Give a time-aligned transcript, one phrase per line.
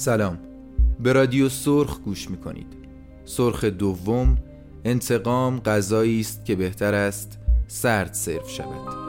[0.00, 0.38] سلام.
[1.00, 2.66] به رادیو سرخ گوش می‌کنید.
[3.24, 4.38] سرخ دوم
[4.84, 8.99] انتقام غذایی است که بهتر است سرد سرو شود.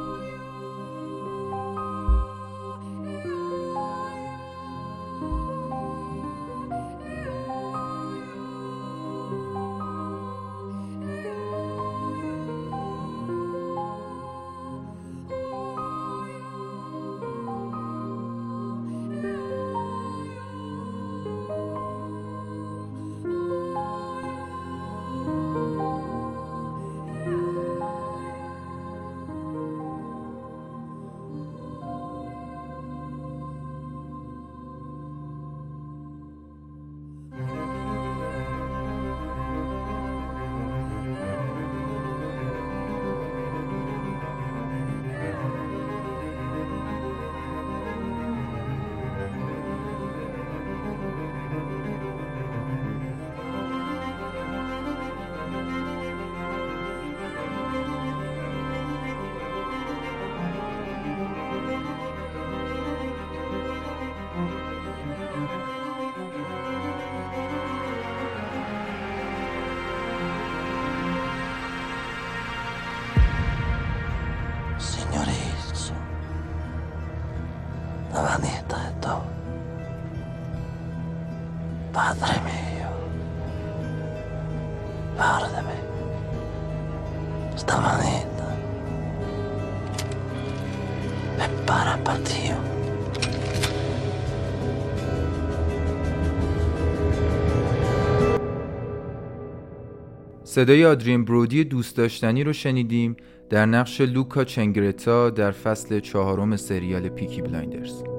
[100.52, 103.17] صدای آدرین برودی دوست داشتنی رو شنیدیم
[103.49, 108.11] در نقش لوکا چنگرتا در فصل چهارم سریال Peaky Blinders.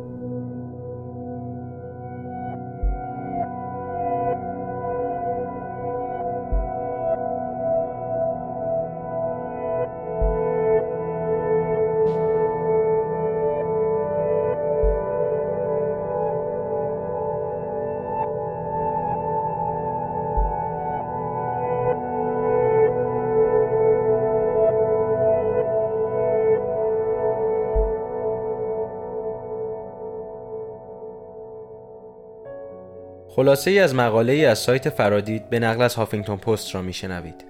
[33.36, 37.44] خلاصه ای از مقاله ای از سایت فرادید به نقل از هافینگتون پست را میشنوید.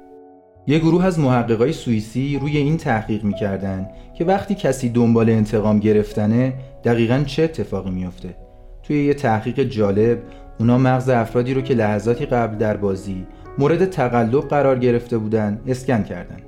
[0.66, 3.88] یه گروه از محققای سوئیسی روی این تحقیق می‌کردن
[4.18, 6.52] که وقتی کسی دنبال انتقام گرفتنه
[6.84, 8.34] دقیقا چه اتفاقی میافته؟
[8.82, 10.18] توی یه تحقیق جالب
[10.60, 13.26] اونا مغز افرادی رو که لحظاتی قبل در بازی
[13.58, 16.40] مورد تقلب قرار گرفته بودن اسکن کردن.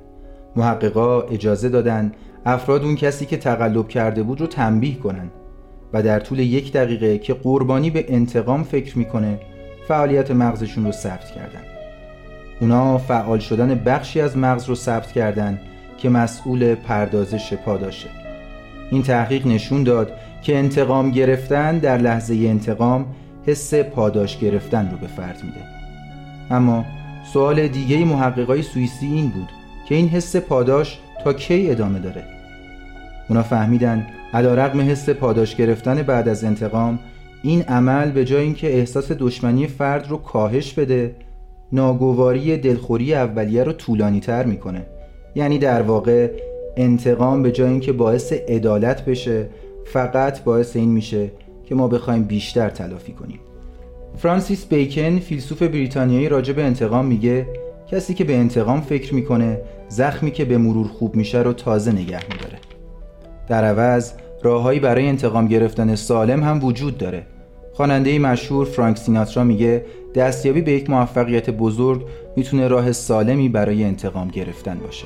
[0.55, 2.11] محققا اجازه دادن
[2.45, 5.31] افراد اون کسی که تقلب کرده بود رو تنبیه کنن.
[5.93, 9.39] و در طول یک دقیقه که قربانی به انتقام فکر می‌کنه
[9.87, 11.61] فعالیت مغزشون رو ثبت کردن.
[12.61, 15.59] اونا فعال شدن بخشی از مغز رو ثبت کردن
[15.97, 18.09] که مسئول پردازش پاداشه
[18.91, 23.05] این تحقیق نشون داد که انتقام گرفتن در لحظه انتقام
[23.47, 25.61] حس پاداش گرفتن رو به فرد میده.
[26.51, 26.85] اما
[27.33, 29.49] سوال دیگه محققای سوئیسی این بود
[29.87, 32.23] که این حس پاداش تا کی ادامه داره؟
[33.29, 36.99] اونا فهمیدن علیرغم حس پاداش گرفتن بعد از انتقام
[37.43, 41.15] این عمل به جای اینکه احساس دشمنی فرد رو کاهش بده
[41.71, 44.85] ناگواری دلخوری اولیه رو طولانی تر می‌کنه.
[45.35, 46.31] یعنی در واقع
[46.77, 49.49] انتقام به جای اینکه باعث عدالت بشه
[49.85, 51.31] فقط باعث این میشه
[51.65, 53.39] که ما بخوایم بیشتر تلافی کنیم.
[54.17, 57.47] فرانسیس بیکن فیلسوف بریتانیایی راجع به انتقام میگه
[57.91, 62.19] کسی که به انتقام فکر می‌کنه زخمی که به مرور خوب میشه رو تازه نگه
[62.31, 62.57] میداره.
[63.47, 64.13] در عوض
[64.45, 67.25] راههایی برای انتقام گرفتن سالم هم وجود داره.
[67.73, 69.85] خواننده مشهور فرانک سیناترا میگه
[70.15, 75.05] دستیابی به یک موفقیت بزرگ می‌تونه راه سالمی برای انتقام گرفتن باشه.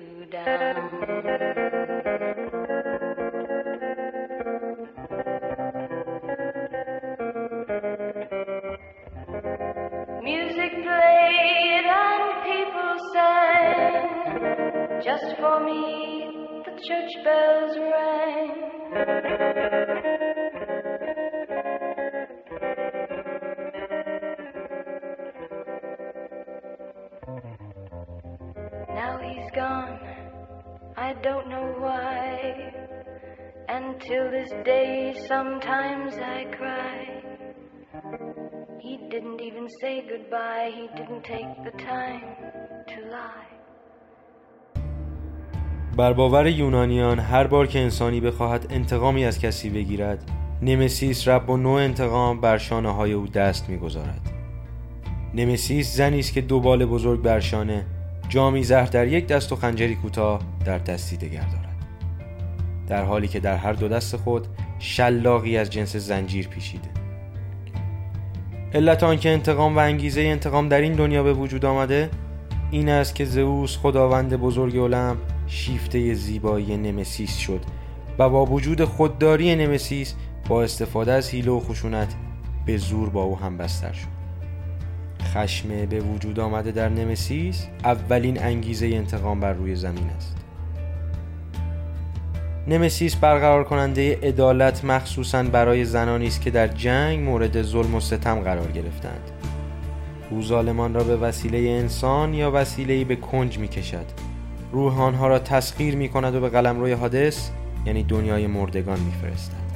[10.23, 11.85] music played
[15.03, 18.10] just for me the church bells rang.
[34.07, 36.97] Till this day, sometimes I cry.
[38.85, 40.67] He didn't even say goodbye.
[40.79, 42.25] He didn't take the time
[42.91, 43.47] to lie.
[45.97, 50.23] بر باور یونانیان هر بار که انسانی بخواهد انتقامی از کسی بگیرد
[50.61, 54.21] نمسیس رب و نوع انتقام بر شانه های او دست می‌گذارد
[55.35, 57.85] نمسیس زنی است که دو بال بزرگ بر شانه
[58.29, 61.70] جامی زهر در یک دست و خنجری کوتاه در دستی دگر دارد
[62.91, 64.47] در حالی که در هر دو دست خود
[64.79, 66.89] شلاقی از جنس زنجیر پیچیده.
[68.73, 72.09] علت آنکه انتقام و انگیزه انتقام در این دنیا به وجود آمده
[72.71, 75.17] این است که زئوس خداوند بزرگ المپ
[75.47, 77.61] شیفته زیبایی نمسیس شد
[78.19, 80.15] و با وجود خودداری نمسیس
[80.47, 82.15] با استفاده از حیله و خشونت
[82.65, 84.07] به زور با او هم بستر شد.
[85.23, 90.40] خشم به وجود آمده در نمسیس اولین انگیزه انتقام بر روی زمین است.
[92.67, 98.39] نمسیس برقرار کننده عدالت مخصوصا برای زنانی است که در جنگ مورد ظلم و ستم
[98.39, 99.31] قرار گرفتند.
[100.29, 104.05] او ظالمان را به وسیله انسان یا وسیله به کنج می کشد
[104.71, 107.49] روح آنها را تسخیر می کند و به قلمروی حادث
[107.85, 109.71] یعنی دنیای مردگان می فرستد.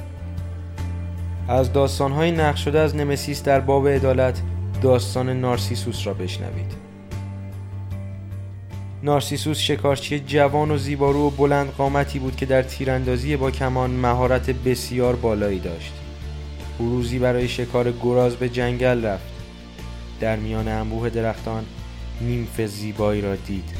[1.48, 4.42] از داستانهای نقش شده از نمسیس در باب عدالت
[4.82, 6.85] داستان نارسیسوس را بشنوید.
[9.02, 14.50] نارسیسوس شکارچی جوان و زیبارو و بلند قامتی بود که در تیراندازی با کمان مهارت
[14.50, 15.92] بسیار بالایی داشت.
[16.78, 19.24] او روزی برای شکار گراز به جنگل رفت.
[20.20, 21.64] در میان انبوه درختان
[22.20, 23.70] نیمف زیبایی را دید.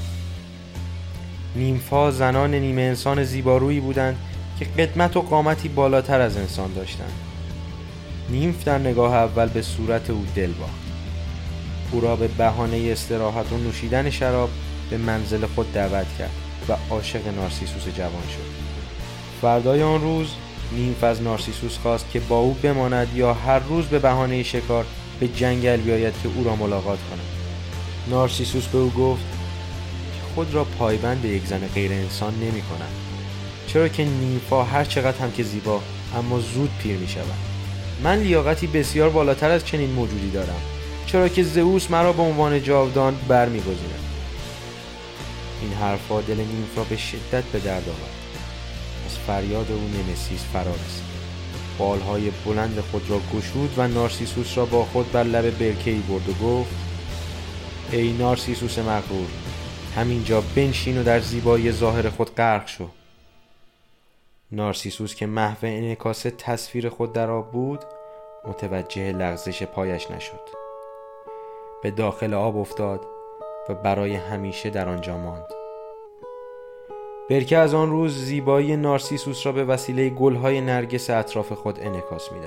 [1.57, 4.17] نیمفا زنان نیمه انسان زیبارویی بودند
[4.59, 7.13] که قدمت و قامتی بالاتر از انسان داشتند.
[8.31, 10.87] نیمف در نگاه اول به صورت او دل باخت.
[11.93, 14.51] او را به بهانه استراحت و نوشیدن شراب
[14.91, 16.31] به منزل خود دعوت کرد
[16.69, 18.57] و عاشق نارسیسوس جوان شد.
[19.41, 20.29] فردای آن روز
[20.73, 24.85] نیمف از نارسیسوس خواست که با او بماند یا هر روز به بهانه شکار
[25.21, 27.27] به جنگل بیاید که او را ملاقات کند.
[28.11, 29.23] نارسیسوس به او گفت
[30.15, 32.93] که خود را پایبند به یک زن غیر انسان نمی کند.
[33.67, 35.81] چرا که نیمفا هر چقدر هم که زیبا
[36.17, 37.25] اما زود پیر می شود.
[38.03, 40.61] من لیاقتی بسیار بالاتر از چنین موجودی دارم
[41.07, 44.06] چرا که زئوس مرا به عنوان جاودان برمیگزیند.
[45.67, 48.17] این حرفها دل نیمف را به شدت به درد آورد.
[49.07, 51.17] از فریاد او نمسیس فرا رسید.
[51.79, 56.33] بالهای بلند خود را گشود و نارسیسوس را با خود بر لب برکهای برد و
[56.33, 56.75] گفت
[57.93, 59.27] ای نارسیسوس مغرور
[59.97, 62.89] همینجا بنشین و در زیبایی ظاهر خود غرق شو.
[64.53, 67.81] نارسیسوس که محو انعکاس تصویر خود در آب بود
[68.45, 70.41] متوجه لغزش پایش نشد.
[71.83, 73.01] به داخل آب افتاد
[73.69, 75.56] و برای همیشه در آنجا ماند.
[77.31, 82.41] برکه از آن روز زیبایی نارسیسوس را به وسیله گلهای نرگس اطراف خود انعکاس می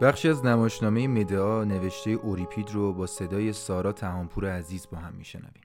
[0.00, 5.62] بخشی از نمایشنامه مدعا نوشته اوریپید رو با صدای سارا تهانپور عزیز با هم میشنویم.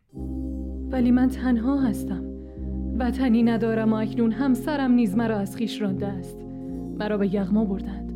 [0.92, 2.24] ولی من تنها هستم.
[3.00, 6.38] وطنی ندارم و اکنون همسرم نیز مرا از خیش رانده است.
[7.00, 8.14] مرا به یغما بردند.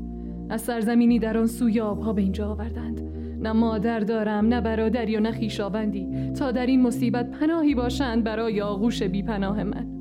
[0.49, 3.01] از سرزمینی در آن سوی آبها به اینجا آوردند.
[3.41, 8.61] نه مادر دارم نه برادری و نه خویشاوندی تا در این مصیبت پناهی باشند برای
[8.61, 9.96] آغوش بی پناه من.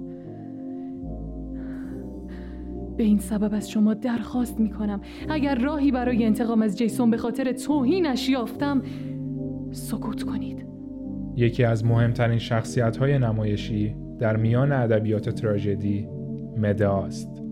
[2.97, 7.17] به این سبب از شما درخواست می کنم اگر راهی برای انتقام از جیسون به
[7.17, 8.83] خاطر توهینش یافتم
[9.71, 10.67] سکوت کنید
[11.37, 16.09] یکی از مهمترین شخصیت های نمایشی در میان ادبیات تراژدی
[16.57, 17.43] مدعا است.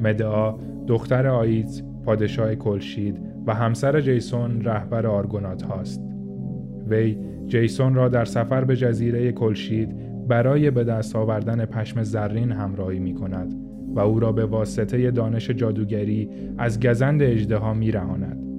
[0.00, 0.54] مدعا
[0.86, 6.02] دختر آیت پادشاه کلشید و همسر جیسون رهبر آرگونات هاست.
[6.86, 9.94] وی جیسون را در سفر به جزیره کلشید
[10.28, 15.50] برای به دست آوردن پشم زرین همراهی می کند و او را به واسطه دانش
[15.50, 16.28] جادوگری
[16.58, 18.50] از گزند اژدها میرهاند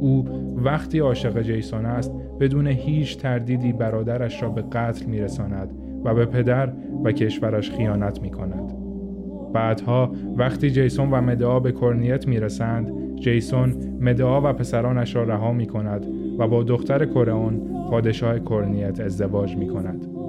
[0.00, 0.24] او
[0.56, 5.70] وقتی عاشق جیسون است بدون هیچ تردیدی برادرش را به قتل میرساند
[6.04, 6.72] و به پدر
[7.04, 8.72] و کشورش خیانت می کند.
[9.52, 15.52] بعدها وقتی جیسون و مدعا به کرنیت می رسند، جیسون مدعا و پسرانش را رها
[15.52, 16.06] می کند
[16.38, 20.19] و با دختر کرئون پادشاه کرنیت ازدواج می کند.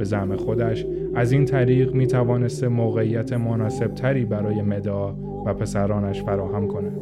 [0.00, 5.12] به زعم خودش از این طریق می توانست موقعیت مناسب تری برای مدعا
[5.46, 6.98] و پسرانش فراهم کند.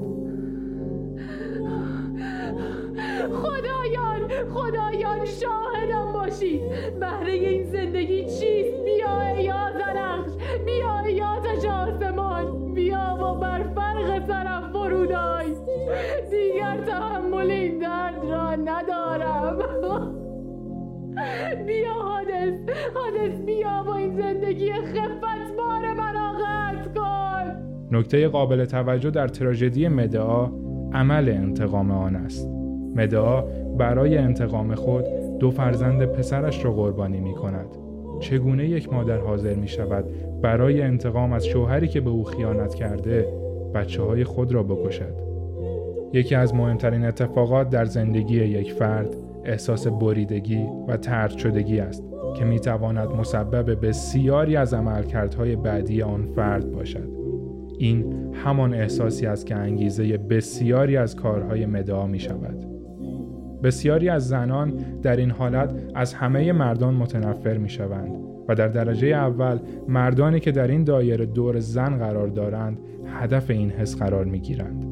[3.32, 6.60] خدایان خدایان شاهدم باشید.
[7.00, 10.32] بهره این زندگی چیست؟ بیا یا زنخش
[10.64, 12.74] بیا یا آسمان.
[12.74, 15.46] بیا و بر فرق سرم فرودای.
[16.30, 20.17] دیگر تحمل این درد را ندارم.
[21.66, 22.58] بیا حادث
[22.94, 25.56] حادث بیا و این زندگی خفت.
[25.56, 27.56] بار مرا قطع کن.
[27.92, 30.50] نکته قابل توجه در تراژدی مدعا
[30.92, 32.48] عمل انتقام آن است.
[32.96, 33.42] مدعا
[33.78, 35.04] برای انتقام خود
[35.38, 37.66] دو فرزند پسرش را قربانی می کند.
[38.20, 40.04] چگونه یک مادر حاضر می شود
[40.42, 43.28] برای انتقام از شوهری که به او خیانت کرده
[43.74, 45.14] بچه های خود را بکشد؟
[46.12, 52.04] یکی از مهمترین اتفاقات در زندگی یک فرد احساس بریدگی و ترد شدگی است
[52.38, 57.08] که می تواند مسبب بسیاری از عملکردهای بعدی آن فرد باشد.
[57.78, 62.66] این همان احساسی است که انگیزه بسیاری از کارهای مدعا می شود.
[63.62, 64.70] بسیاری از زنان
[65.02, 68.16] در این حالت از همه مردان متنفر می شوند
[68.48, 73.70] و در درجه اول مردانی که در این دایره دور زن قرار دارند هدف این
[73.70, 74.87] حس قرار می گیرند.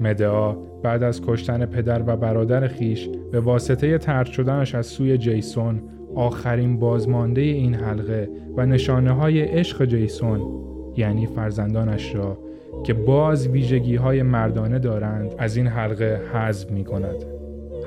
[0.00, 5.82] مدعا بعد از کشتن پدر و برادر خیش به واسطه ترد شدنش از سوی جیسون
[6.14, 10.40] آخرین بازمانده این حلقه و نشانه های عشق جیسون
[10.96, 12.38] یعنی فرزندانش را
[12.84, 17.24] که باز ویژگی های مردانه دارند از این حلقه حذف می کند.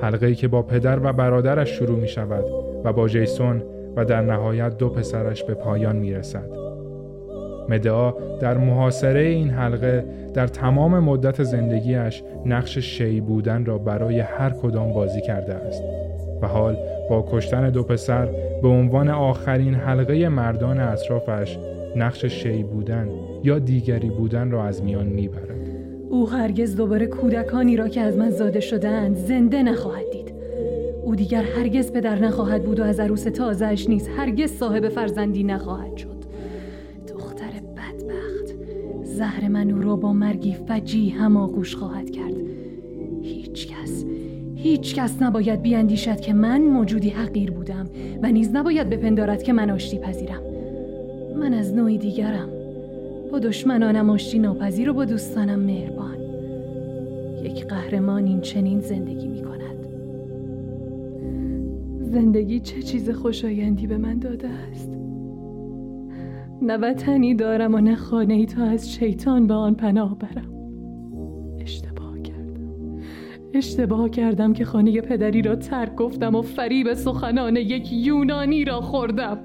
[0.02, 2.44] حلقه ای که با پدر و برادرش شروع می شود
[2.84, 3.62] و با جیسون
[3.96, 6.59] و در نهایت دو پسرش به پایان می رسد.
[7.70, 14.50] مدعا در محاصره این حلقه در تمام مدت زندگیش نقش شی بودن را برای هر
[14.50, 15.82] کدام بازی کرده است.
[16.42, 16.76] و حال
[17.10, 18.28] با کشتن دو پسر
[18.62, 21.58] به عنوان آخرین حلقه مردان اطرافش
[21.96, 23.08] نقش شی بودن
[23.44, 25.50] یا دیگری بودن را از میان می‌برد.
[26.10, 30.32] او هرگز دوباره کودکانی را که از من زاده شدهاند زنده نخواهد دید.
[31.04, 35.96] او دیگر هرگز پدر نخواهد بود و از عروس تازهش نیز هرگز صاحب فرزندی نخواهد
[35.96, 36.19] شد.
[39.20, 42.34] زهر من او را با مرگی فجی هماغوش خواهد کرد.
[43.22, 44.04] هیچ کس
[44.54, 47.90] هیچ کس نباید بیاندیشد که من موجودی حقیر بودم
[48.22, 50.42] و نیز نباید بپندارد که من آشتی پذیرم.
[51.36, 52.48] من از نوعی دیگرم.
[53.32, 56.16] با دشمنانم آشتی ناپذیر و با دوستانم مهربان.
[57.44, 59.86] یک قهرمان این چنین زندگی می کند.
[62.00, 64.99] زندگی چه چیز خوشایندی به من داده است؟
[66.62, 70.52] نه وطنی دارم و نه خانه ای تا از شیطان به آن پناه برم.
[71.60, 73.00] اشتباه کردم.
[73.54, 79.38] اشتباه کردم که خانه پدری را ترک گفتم و فریب سخنان یک یونانی را خوردم.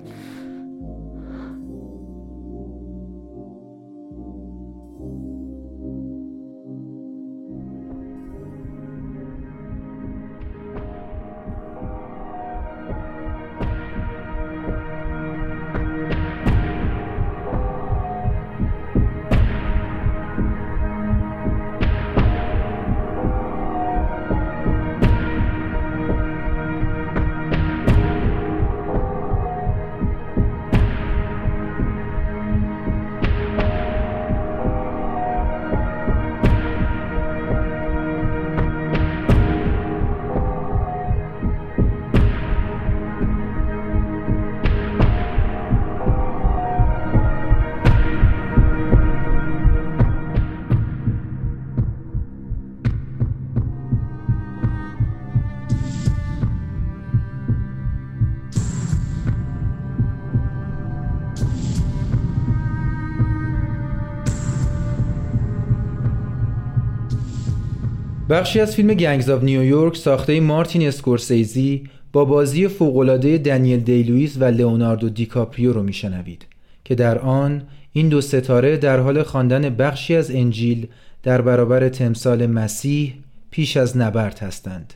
[68.35, 74.41] بخشی از فیلم Gangs of New York ساخته مارتین اسکورسیزی با بازی فوق‌العاده دنیل دی‌لوئیس
[74.41, 76.45] و لئوناردو دیکاپریو رو میشنوید
[76.83, 77.61] که در آن
[77.93, 80.87] این دو ستاره در حال خواندن بخشی از انجیل
[81.23, 83.13] در برابر تمثال مسیح
[83.51, 84.93] پیش از نبرد هستند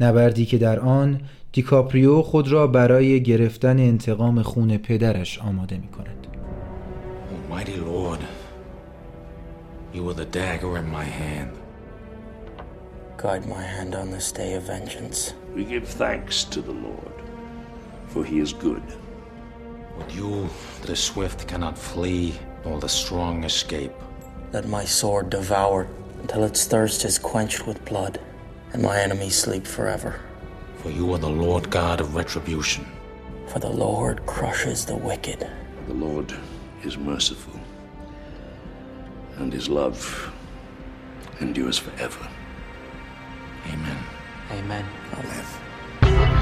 [0.00, 1.20] نبردی که در آن
[1.52, 6.26] دیکاپریو خود را برای گرفتن انتقام خون پدرش آماده می کند
[7.50, 8.20] Mighty Lord,
[9.94, 11.63] you are the dagger in my hand.
[13.24, 15.32] Guide my hand on this day of vengeance.
[15.54, 17.22] We give thanks to the Lord,
[18.08, 18.82] for he is good.
[19.96, 20.50] With you,
[20.82, 22.34] the swift cannot flee,
[22.66, 23.94] nor the strong escape.
[24.52, 25.88] Let my sword devour
[26.20, 28.20] until its thirst is quenched with blood,
[28.74, 30.20] and my enemies sleep forever.
[30.82, 32.84] For you are the Lord God of retribution.
[33.46, 35.50] For the Lord crushes the wicked.
[35.86, 36.34] The Lord
[36.82, 37.58] is merciful,
[39.38, 40.30] and his love
[41.40, 42.28] endures forever.
[43.66, 43.98] Amen.
[44.50, 44.84] Amen.
[45.12, 46.33] I'll live.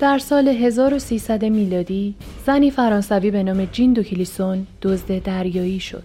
[0.00, 2.14] در سال 1300 میلادی
[2.46, 6.04] زنی فرانسوی به نام جین دوکلیسون دزد دریایی شد.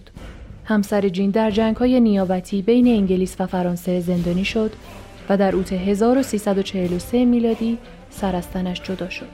[0.64, 4.72] همسر جین در جنگ‌های نیابتی بین انگلیس و فرانسه زندانی شد
[5.28, 7.78] و در اوت 1343 میلادی
[8.10, 9.30] سر از تنش جدا شد.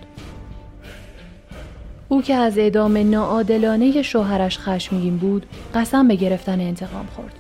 [2.09, 7.35] او که از اعدام ناعادلانه شوهرش خشمگین بود، قسم به گرفتن انتقام خورد.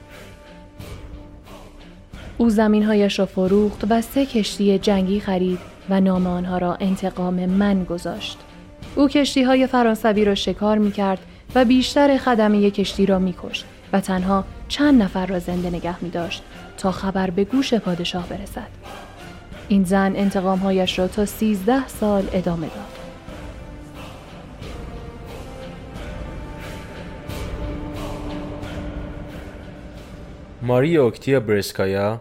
[2.38, 7.84] او زمینهایش را فروخت و سه کشتی جنگی خرید و نام آنها را انتقام من
[7.84, 8.38] گذاشت.
[8.96, 11.18] او کشتی های فرانسوی را شکار می کرد
[11.54, 16.10] و بیشتر خدمه کشتی را می کشت و تنها چند نفر را زنده نگه می
[16.10, 16.42] داشت
[16.78, 18.68] تا خبر به گوش پادشاه برسد.
[19.68, 23.00] این زن انتقامهایش را تا سیزده سال ادامه داد.
[30.62, 32.20] ماری اوکتیا برسکایا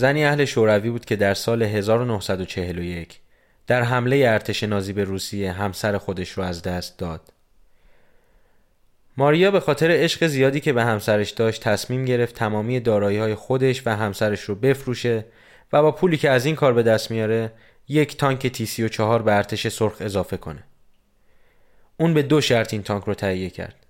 [0.00, 3.20] زنی اهل شوروی بود که در سال 1941
[3.66, 7.20] در حمله ارتش نازی به روسیه همسر خودش را از دست داد.
[9.16, 13.86] ماریا به خاطر عشق زیادی که به همسرش داشت تصمیم گرفت تمامی دارایی های خودش
[13.86, 15.24] و همسرش رو بفروشه
[15.72, 17.52] و با پولی که از این کار به دست میاره
[17.88, 20.62] یک تانک تی 34 به ارتش سرخ اضافه کنه.
[21.96, 23.86] اون به دو شرط این تانک رو تهیه کرد.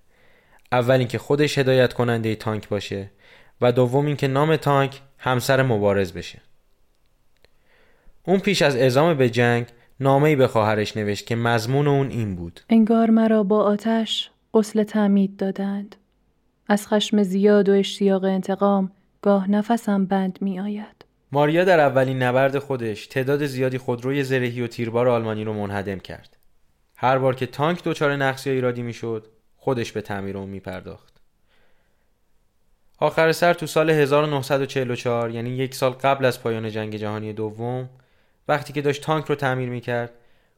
[0.71, 3.11] اول اینکه خودش هدایت کننده تانک باشه
[3.61, 6.41] و دوم اینکه نام تانک همسر مبارز بشه.
[8.23, 9.65] اون پیش از اعزام به جنگ
[9.99, 12.59] نامه‌ای به خواهرش نوشت که مضمون اون این بود.
[12.69, 15.95] انگار مرا با آتش غسل تعمید دادند.
[16.67, 21.05] از خشم زیاد و اشتیاق انتقام گاه نفسم بند می آید.
[21.31, 26.37] ماریا در اولین نبرد خودش تعداد زیادی خودروی زرهی و تیربار آلمانی رو منهدم کرد.
[26.95, 29.27] هر بار که تانک دچار نقص یا ایرادی می‌شد،
[29.57, 31.18] خودش به تعمیر اون می پرداخت.
[33.01, 37.89] آخر سر تو سال 1944 یعنی یک سال قبل از پایان جنگ جهانی دوم
[38.47, 40.11] وقتی که داشت تانک رو تعمیر می‌کرد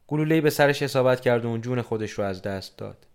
[0.07, 3.07] گلوله‌ای به سرش اصابت کرد و اون جون خودش رو از دست داد.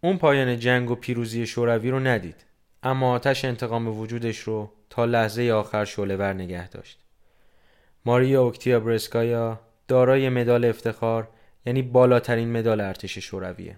[0.00, 2.44] اون پایان جنگ و پیروزی شوروی رو ندید
[2.82, 6.98] اما آتش انتقام وجودش رو تا لحظه آخر شعله‌ور نگه داشت.
[8.04, 11.28] ماریا اوکتیا برسکایا دارای مدال افتخار
[11.66, 13.76] یعنی بالاترین مدال ارتش شورویه.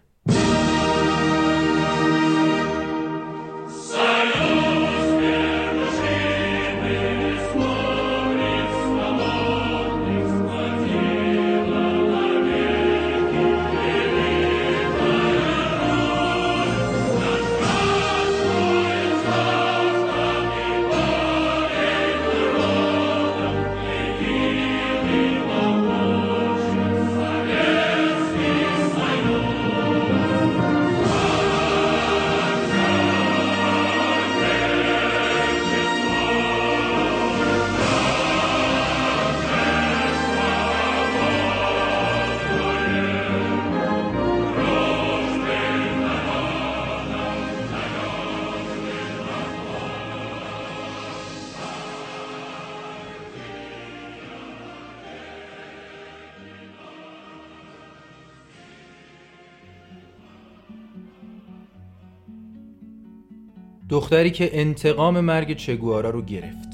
[63.97, 66.69] دختری که انتقام مرگ چگوارا رو گرفت.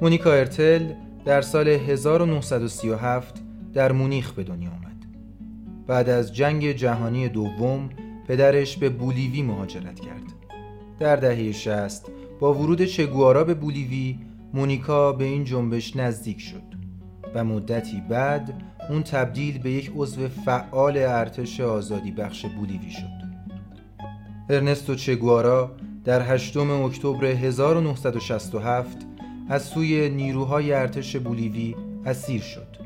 [0.00, 0.92] مونیکا ارتل
[1.24, 5.06] در سال 1937 در مونیخ به دنیا آمد.
[5.86, 7.88] بعد از جنگ جهانی دوم
[8.28, 10.22] پدرش به بولیوی مهاجرت کرد.
[10.98, 12.06] در دهه 60
[12.40, 14.18] با ورود چگوارا به بولیوی
[14.54, 16.62] مونیکا به این جنبش نزدیک شد
[17.34, 23.20] و مدتی بعد اون تبدیل به یک عضو فعال ارتش آزادی بخش بولیوی شد.
[24.50, 28.96] ارنستو چگوارا در 8 اکتبر 1967
[29.48, 31.74] از سوی نیروهای ارتش بولیوی
[32.06, 32.76] اسیر شد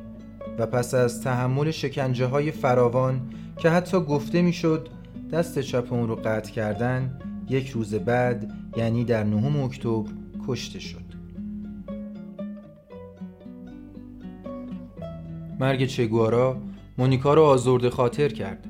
[0.59, 3.21] و پس از تحمل شکنجه های فراوان
[3.59, 4.89] که حتی گفته می‌شد
[5.33, 10.11] دست چپ اون رو قطع کردن یک روز بعد یعنی در 9 اکتبر
[10.49, 11.05] کشته شد.
[15.61, 16.57] مرگ چگوارا
[16.99, 18.67] مونیکا رو آزرده خاطر کرد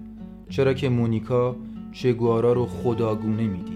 [0.49, 1.57] چرا که مونیکا
[1.93, 3.74] چگوارا رو خداگونه می‌دید.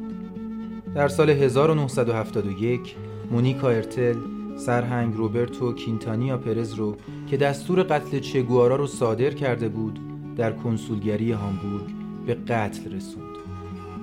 [0.95, 2.95] در سال 1971
[3.31, 4.17] مونیکا ارتل
[4.57, 6.97] سرهنگ روبرتو کینتانیا پرز رو
[7.31, 9.99] که دستور قتل چگوارا رو صادر کرده بود
[10.37, 11.87] در کنسولگری هامبورگ
[12.27, 13.37] به قتل رسوند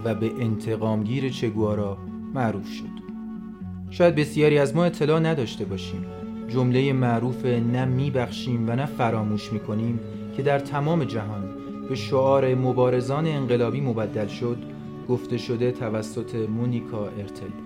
[0.06, 1.98] و به انتقامگیر چگوارا
[2.34, 2.96] معروف شد.
[3.90, 6.06] شاید بسیاری از ما اطلاع نداشته باشیم.
[6.48, 10.00] جمله معروف نه میبخشیم و نه فراموش می‌کنیم
[10.38, 11.44] که در تمام جهان
[11.90, 14.75] به شعار مبارزان انقلابی مبدل شد
[15.10, 17.65] گفته شده توسط مونیکا ارتل.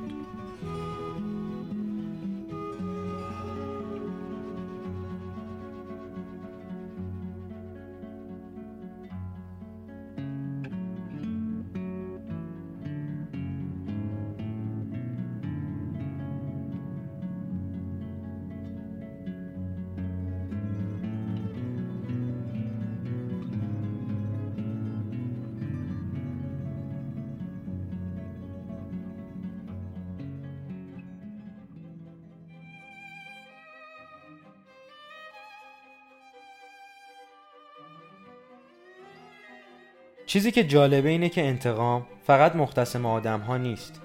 [40.30, 44.02] چیزی که جالبه اینه که انتقام فقط مختص آدم ها نیست.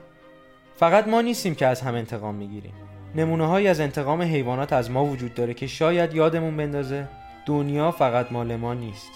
[0.76, 2.72] فقط ما نیستیم که از هم انتقام می‌گیریم.
[3.14, 7.08] نمونه های از انتقام حیوانات از ما وجود داره که شاید یادمون بندازه
[7.46, 9.10] دنیا فقط مال ما نیست.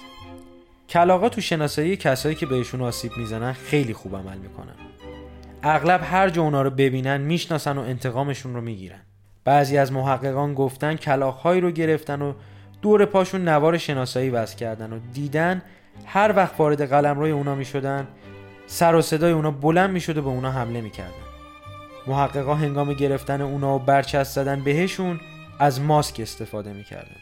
[0.88, 4.74] کلاقا تو شناسایی کسایی که بهشون آسیب می‌زنن خیلی خوب عمل می‌کنن.
[5.62, 9.00] اغلب هر جا اونا رو ببینن می‌شناسن و انتقامشون رو می‌گیرن.
[9.44, 12.32] بعضی از محققان گفتن کلاقهایی رو گرفتن و
[12.82, 15.62] دور پاشون نوار شناسایی وضع کردن و دیدن
[16.06, 18.06] هر وقت وارد قلم روی اونا می شدن
[18.66, 21.12] سر و صدای اونا بلند می شد و به اونا حمله می کردن
[22.06, 25.20] محققا هنگام گرفتن اونا و برچست زدن بهشون
[25.58, 27.16] از ماسک استفاده می کردن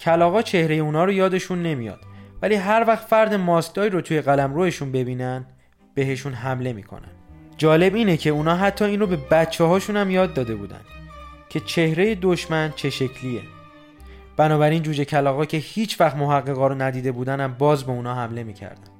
[0.00, 2.00] کلاغا چهره اونا رو یادشون نمیاد
[2.42, 5.46] ولی هر وقت فرد ماسکداری رو توی قلم رویشون ببینن
[5.94, 7.08] بهشون حمله می‌کنن.
[7.56, 10.80] جالب اینه که اونا حتی این رو به بچه هاشون هم یاد داده بودن
[11.48, 13.42] که چهره دشمن چه شکلیه.
[14.36, 18.42] بنابراین جوجه کلاقا که هیچ وقت محققا رو ندیده بودن هم باز به اونا حمله
[18.42, 18.92] می‌کردن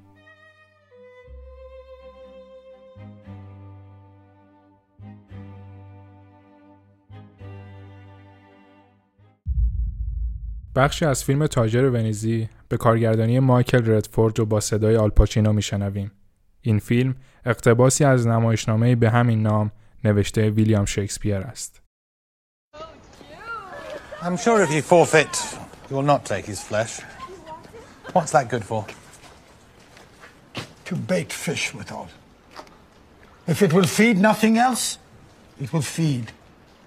[10.75, 16.13] بخشی از فیلم تاجر ونیزی به کارگردانی مایکل ردفورد و با صدای آلپاچینو میشنویم.
[16.61, 17.15] این فیلم
[17.45, 19.71] اقتباسی از نمایشنامه به همین نام
[20.05, 21.82] نوشته ویلیام شکسپیر است.
[24.25, 25.37] I'm sure if you forfeit,
[25.91, 27.01] you will not take his flesh.
[28.13, 28.87] What's that good for?
[30.85, 32.09] To bait fish withal.
[33.49, 34.99] If it will feed nothing else,
[35.61, 36.31] it will feed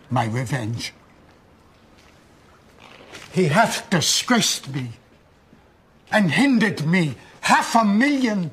[0.10, 0.94] my revenge.
[3.34, 4.92] He hath disgraced me
[6.14, 8.52] and hindered me half a million,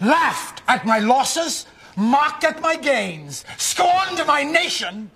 [0.00, 5.10] laughed at my losses, mocked at my gains, scorned my nation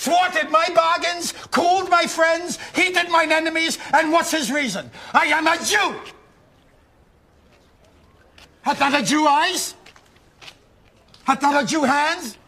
[0.00, 4.90] thwarted my bargains, cooled my friends, heated mine enemies, and what's his reason?
[5.12, 5.94] I am a Jew!
[8.62, 9.74] Hath not a Jew eyes?
[11.24, 12.38] Hath not a Jew hands?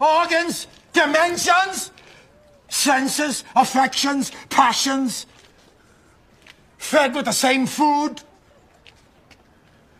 [0.00, 0.66] Organs?
[0.94, 1.92] Dimensions?
[2.68, 3.44] Senses?
[3.54, 4.32] Affections?
[4.48, 5.26] Passions?
[6.78, 8.22] Fed with the same food?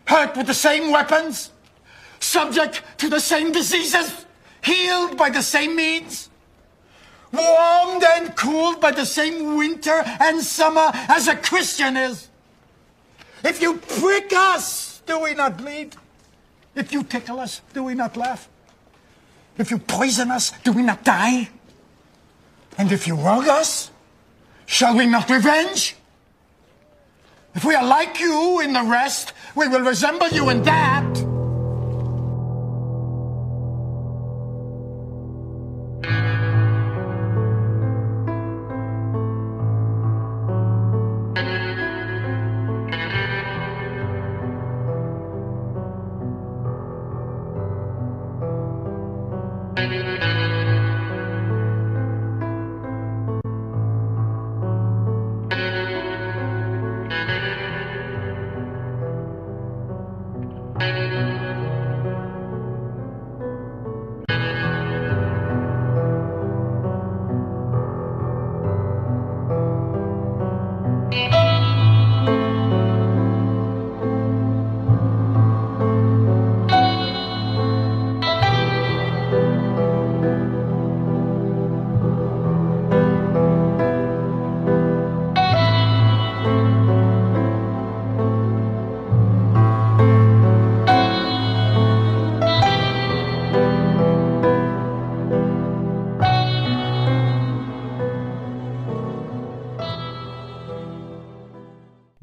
[0.05, 1.51] Hurt with the same weapons?
[2.19, 4.25] Subject to the same diseases?
[4.63, 6.29] Healed by the same means?
[7.31, 12.29] Warmed and cooled by the same winter and summer as a Christian is.
[13.43, 15.95] If you prick us, do we not bleed?
[16.75, 18.49] If you tickle us, do we not laugh?
[19.57, 21.49] If you poison us, do we not die?
[22.77, 23.91] And if you wrong us,
[24.65, 25.95] shall we not revenge?
[27.53, 31.24] If we are like you in the rest, we will resemble you in that.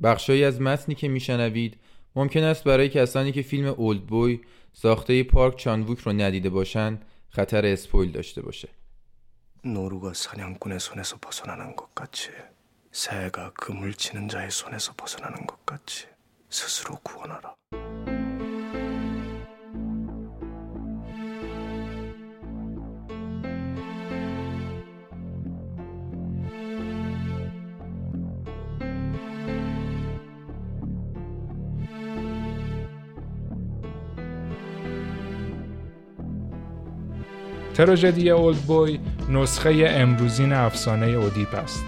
[0.03, 1.77] بخشایی از متنی که میشنوید
[2.15, 4.41] ممکن است برای کسانی که فیلم اولد بوی
[4.73, 8.69] ساخته پارک چانووک رو ندیده باشند خطر اسپویل داشته باشه.
[9.63, 12.29] 노루가 사냥꾼의 손에서 벗어나는 것 같이
[12.91, 16.05] 새가 그물 치는 자의 손에서 벗어나는 것 같이
[16.49, 17.55] 스스로 구원하라.
[37.82, 41.84] تراژدی اولد بوی نسخه امروزین افسانه اودیپ است.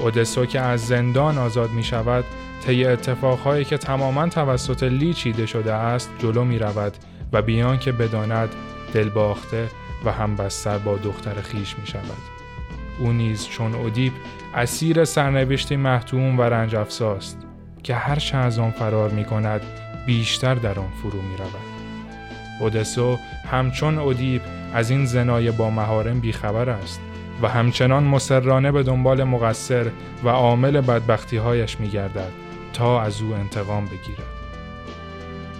[0.00, 2.24] اودسو که از زندان آزاد می شود
[2.66, 6.92] طی اتفاقهایی که تماما توسط لی چیده شده است جلو می رود
[7.32, 8.48] و بیان که بداند
[8.94, 9.68] دلباخته
[10.04, 12.22] و همبستر با دختر خیش می شود.
[12.98, 14.12] او نیز چون اودیپ
[14.54, 17.38] اسیر سرنوشتی محتوم و رنج افزاست
[17.82, 19.62] که هر از آن فرار می کند
[20.06, 21.72] بیشتر در آن فرو می رود.
[22.60, 23.18] اودسو
[23.50, 24.42] همچون اودیپ
[24.74, 27.00] از این زنای با مهارم بیخبر است
[27.42, 29.86] و همچنان مسررانه به دنبال مقصر
[30.24, 32.30] و عامل بدبختیهایش می گردد
[32.72, 34.42] تا از او انتقام بگیرد.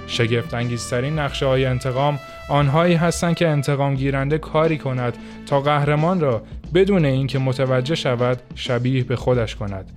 [0.06, 6.42] شگفت انگیزترین نقشه های انتقام آنهایی هستند که انتقام گیرنده کاری کند تا قهرمان را
[6.74, 9.90] بدون اینکه متوجه شود شبیه به خودش کند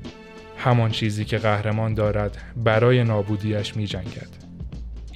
[0.58, 4.45] همان چیزی که قهرمان دارد برای نابودیش می جنگد.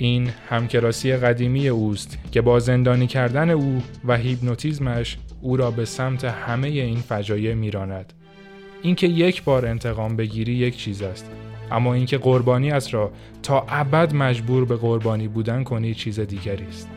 [0.02, 6.26] این همکلاسی قدیمی اوست که با زندانی کردن او و هیپنوتیزمش او را به سمت
[6.26, 8.14] همه این فجایع میراند.
[8.82, 11.32] اینکه یک بار انتقام بگیری یک چیز است
[11.72, 13.12] اما اینکه قربانیت را
[13.44, 16.90] تا ابد مجبور به قربانی بودن کنی چیز دیگری است.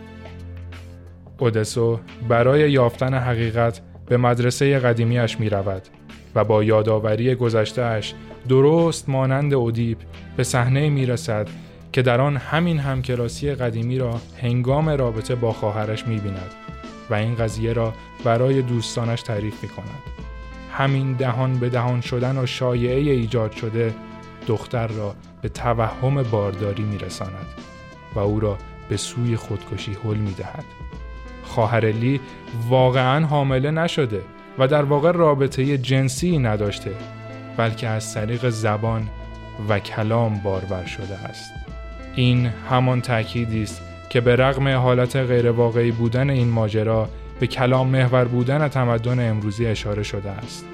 [1.38, 5.82] اودسو برای یافتن حقیقت به مدرسه قدیمیش می رود
[6.34, 8.14] و با یادآوری گذشتهش
[8.48, 9.98] درست مانند اودیپ
[10.36, 11.48] به صحنه می رسد
[11.92, 16.50] که در آن همین همکلاسی قدیمی را هنگام رابطه با خواهرش می بیند
[17.10, 20.02] و این قضیه را برای دوستانش تعریف می کند.
[20.72, 23.94] همین دهان به دهان شدن و شایعه ایجاد شده
[24.46, 27.46] دختر را به توهم بارداری می رساند
[28.14, 30.64] و او را به سوی خودکشی حل می دهد.
[31.44, 32.20] خواهر لی
[32.68, 34.22] واقعا حامله نشده
[34.58, 36.94] و در واقع رابطه جنسی نداشته
[37.56, 39.08] بلکه از طریق زبان
[39.68, 41.61] و کلام بارور شده است.
[42.16, 47.08] این همان تأکیدی است که به رغم حالت غیرواقعی بودن این ماجرا
[47.40, 50.64] به کلام محور بودن تمدن امروزی اشاره شده است.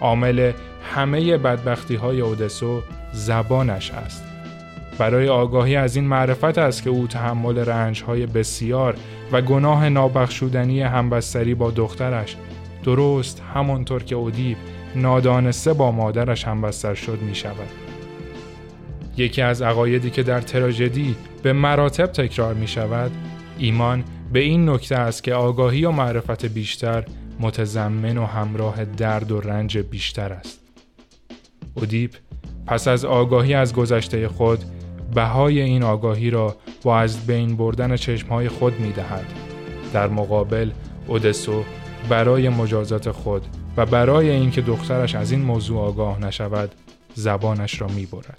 [0.00, 0.52] عامل
[0.94, 4.24] همه بدبختی های اودسو زبانش است.
[4.98, 8.96] برای آگاهی از این معرفت است که او تحمل رنج های بسیار
[9.32, 12.36] و گناه نابخشودنی همبستری با دخترش
[12.84, 14.56] درست همانطور که اودیب
[14.96, 17.81] نادانسته با مادرش همبستر شد می شود.
[19.16, 23.10] یکی از عقایدی که در تراژدی به مراتب تکرار می شود
[23.58, 27.04] ایمان به این نکته است که آگاهی و معرفت بیشتر
[27.40, 30.60] متضمن و همراه درد و رنج بیشتر است
[31.74, 32.14] اودیپ
[32.66, 34.64] پس از آگاهی از گذشته خود
[35.14, 39.26] بهای این آگاهی را با از بین بردن چشمهای خود می دهد.
[39.92, 40.70] در مقابل
[41.06, 41.64] اودسو
[42.08, 43.46] برای مجازات خود
[43.76, 46.72] و برای اینکه دخترش از این موضوع آگاه نشود
[47.14, 48.38] زبانش را می برد.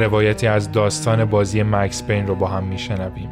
[0.00, 3.30] روایتی از داستان بازی مکس پین رو با هم میشنویم.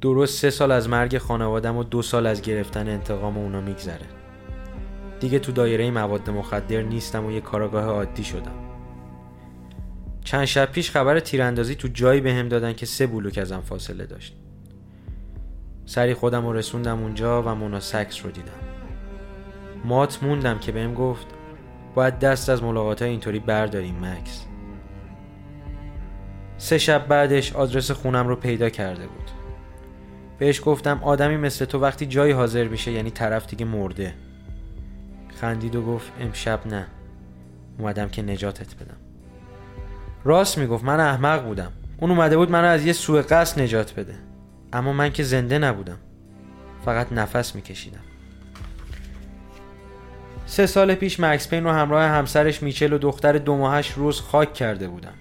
[0.00, 4.06] درست سه سال از مرگ خانوادم و دو سال از گرفتن انتقام اونا میگذره.
[5.20, 8.54] دیگه تو دایره مواد مخدر نیستم و یه کاراگاه عادی شدم.
[10.24, 14.36] چند شب پیش خبر تیراندازی تو جایی بهم دادن که سه بلوک ازم فاصله داشت.
[15.86, 18.52] سری خودم رو رسوندم اونجا و مونا سکس رو دیدم.
[19.84, 21.26] مات موندم که بهم گفت
[21.94, 24.44] باید دست از ملاقات اینطوری برداریم مکس.
[26.58, 29.30] سه شب بعدش آدرس خونم رو پیدا کرده بود.
[30.38, 34.14] بهش گفتم آدمی مثل تو وقتی جایی حاضر میشه یعنی طرف دیگه مرده.
[35.40, 36.86] خندید و گفت امشب نه.
[37.78, 38.96] اومدم که نجاتت بدم.
[40.24, 41.72] راست می‌گفت من احمق بودم.
[41.98, 44.14] اون اومده بود منو از یه سوء قصد نجات بده.
[44.72, 45.98] اما من که زنده نبودم.
[46.84, 48.00] فقط نفس میکشیدم.
[50.52, 54.54] سه سال پیش مکس پین رو همراه همسرش میچل و دختر دو ماهش روز خاک
[54.54, 55.12] کرده بودم.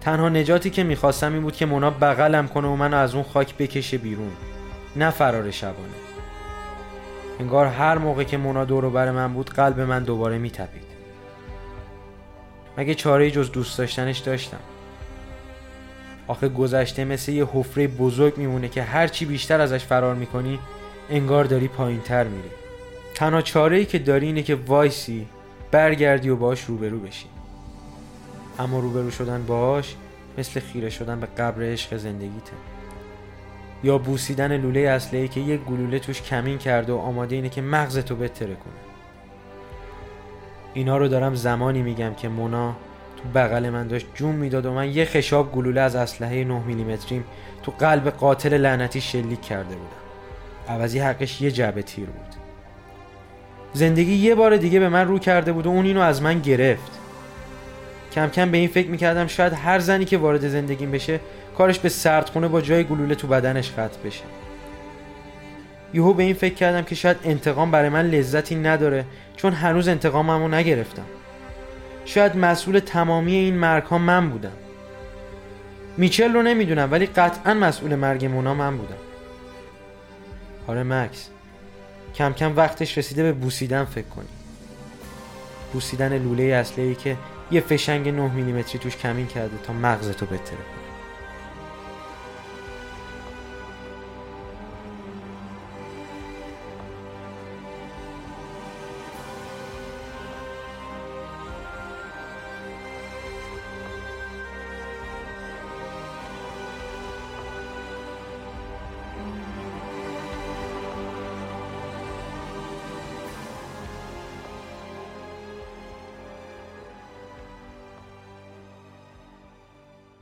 [0.00, 3.56] تنها نجاتی که می‌خواستم این بود که مونا بغلم کنه و منو از اون خاک
[3.56, 4.30] بکشه بیرون
[4.96, 5.98] نه فرار شبانه.
[7.40, 10.88] انگار هر موقع که مونا دور بر من بود قلب من دوباره میتپید.
[12.76, 14.60] مگه چاره جز دوست داشتنش داشتم؟
[16.26, 20.58] آخه گذشته مثل یه حفره بزرگ میمونه که هرچی بیشتر ازش فرار می‌کنی
[21.10, 22.57] انگار داری پایین تر میری.
[23.18, 25.26] تنها چاره ای که داری اینه که وایسی
[25.70, 27.26] برگردی و باش روبرو بشی.
[28.58, 29.94] اما روبرو شدن باش
[30.38, 32.52] مثل خیره شدن به قبر عشق زندگیته.
[33.84, 38.16] یا بوسیدن لوله اصلی که یک گلوله توش کمین کرده و آماده اینه که مغزتو
[38.16, 38.72] بتره کنه.
[40.74, 42.76] اینا رو دارم زمانی میگم که مونا
[43.16, 47.24] تو بغل من داشت جون می‌داد و من یه خشاب گلوله از اسلحه 9 میلیمتریم
[47.62, 49.96] تو قلب قاتل لعنتی شلیک کرده بودم.
[50.68, 52.47] عوضی حقش یه جعبه تیر بود.
[53.72, 56.92] زندگی یه بار دیگه به من رو کرده بود و اون اینو از من گرفت.
[58.12, 61.20] کم کم به این فکر می‌کردم شاید هر زنی که وارد زندگیم بشه
[61.58, 64.24] کارش به سردخونه با جای گلوله تو بدنش ختم بشه.
[65.94, 69.04] یهو به این فکر کردم که شاید انتقام برای من لذتی نداره
[69.36, 71.06] چون هنوز انتقاممو نگرفتم.
[72.04, 74.52] شاید مسئول تمامی این مرگ ها من بودم.
[75.96, 78.96] میچل رو نمی‌دونم ولی قطعا مسئول مرگ مونا من بودم.
[80.66, 81.30] آره مکس.
[82.18, 84.28] کم کم وقتش رسیده به بوسیدن فکر کنی.
[85.72, 87.16] بوسیدن لوله اصلی که
[87.50, 90.77] یه فشنگ 9 میلیمتری توش کمین کرده تا مغزتو بتره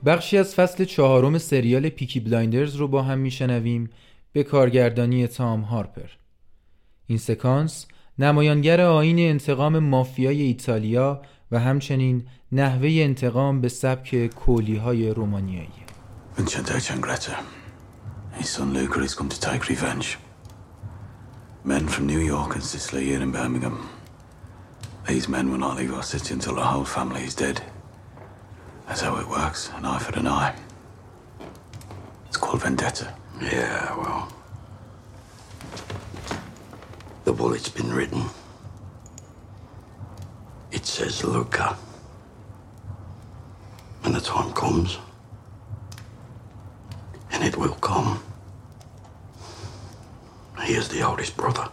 [0.07, 3.91] بخشی از فصل چهارم سریال Peaky Blinders رو با هم میشنویم
[4.33, 6.09] به کارگردانی تام هارپر
[7.07, 7.87] این سکانس
[8.19, 15.69] نمایانگر آین انتقام مافیای ایتالیا و همچنین نحوه انتقام به سبک کولی های رومانیایی.
[21.75, 23.77] Men from New York and Sicily in Birmingham.
[25.09, 27.57] These men will not leave our city until the whole family is dead.
[28.87, 30.55] That's how it works, an eye for an eye.
[32.29, 33.13] It's called vendetta.
[33.41, 34.33] Yeah, well.
[37.25, 38.25] The bullet's been written.
[40.71, 41.77] It says Luca.
[44.03, 44.99] When the time comes,
[47.33, 48.23] and it will come,
[50.65, 51.69] he is the oldest brother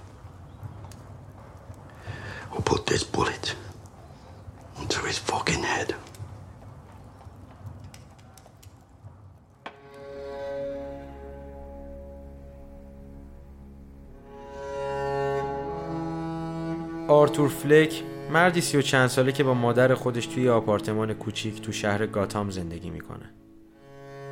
[2.51, 3.55] who put this bullet
[4.79, 5.62] into his fucking
[17.23, 21.71] آرتور فلک مردی سی و چند ساله که با مادر خودش توی آپارتمان کوچیک تو
[21.71, 23.29] شهر گاتام زندگی می‌کنه.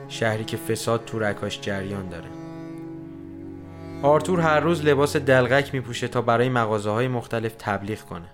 [0.08, 2.30] شهری که فساد تو رکاش جریان داره.
[4.04, 8.28] آرتور هر روز لباس دلغک میپوشه تا برای مغازه های مختلف تبلیغ کنه.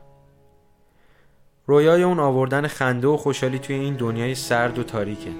[1.65, 5.31] رویای اون آوردن خنده و خوشحالی توی این دنیای سرد و تاریکه.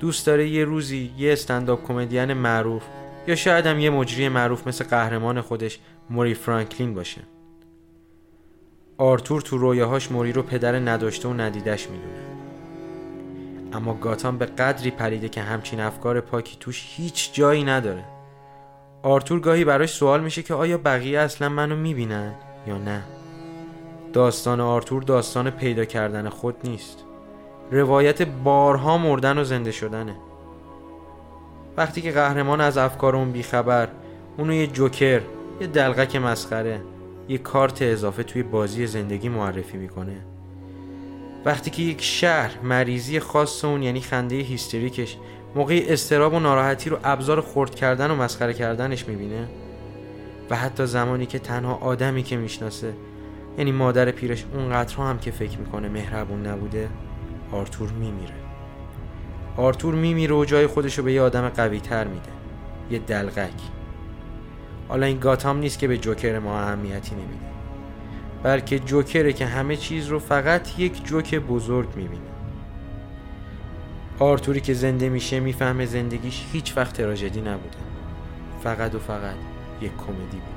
[0.00, 2.82] دوست داره یه روزی یه استنداپ کمدین معروف
[3.26, 5.78] یا شاید هم یه مجری معروف مثل قهرمان خودش
[6.10, 7.20] موری فرانکلین باشه.
[8.98, 12.24] آرتور تو رویاهاش موری رو پدر نداشته و ندیدش می‌دونه.
[13.72, 18.04] اما گاتام به قدری پریده که همچین افکار پاکی توش هیچ جایی نداره.
[19.02, 22.34] آرتور گاهی براش سوال میشه که آیا بقیه اصلا منو می‌بینن
[22.66, 23.02] یا نه؟
[24.12, 26.98] داستان آرتور داستان پیدا کردن خود نیست.
[27.70, 30.16] روایت بارها مردن و زنده شدنه.
[31.76, 33.88] وقتی که قهرمان از افکار اون بیخبر
[34.36, 35.20] اونو یه جوکر
[35.60, 36.80] یه دلغک مسخره
[37.28, 40.16] یه کارت اضافه توی بازی زندگی معرفی می‌کنه.
[41.44, 45.16] وقتی که یک شهر مریضی خاص اون یعنی خنده هیستریکش
[45.54, 49.48] موقع استراب و ناراحتی رو ابزار خورد کردن و مسخره کردنش می‌بینه
[50.50, 52.94] و حتی زمانی که تنها آدمی که می‌شناسه
[53.58, 56.88] یعنی مادر پیرش اونقدرها هم که فکر می‌کنه مهربون نبوده
[57.52, 58.34] آرتور میمیره.
[59.56, 62.28] آرتور میمیره و جای خودشو به یه آدم قوی تر میده
[62.90, 63.50] یه دلغک.
[64.88, 67.46] حالا این گاتام نیست که به جوکر ما اهمیتی نمیده.
[68.42, 72.22] بلکه جوکره که همه چیز رو فقط یک جوک بزرگ می‌بینه.
[74.18, 77.76] آرتوری که زنده میشه می‌فهمه زندگیش هیچ وقت تراژدی نبوده.
[78.62, 79.34] فقط و فقط
[79.80, 80.53] یک کمدی بوده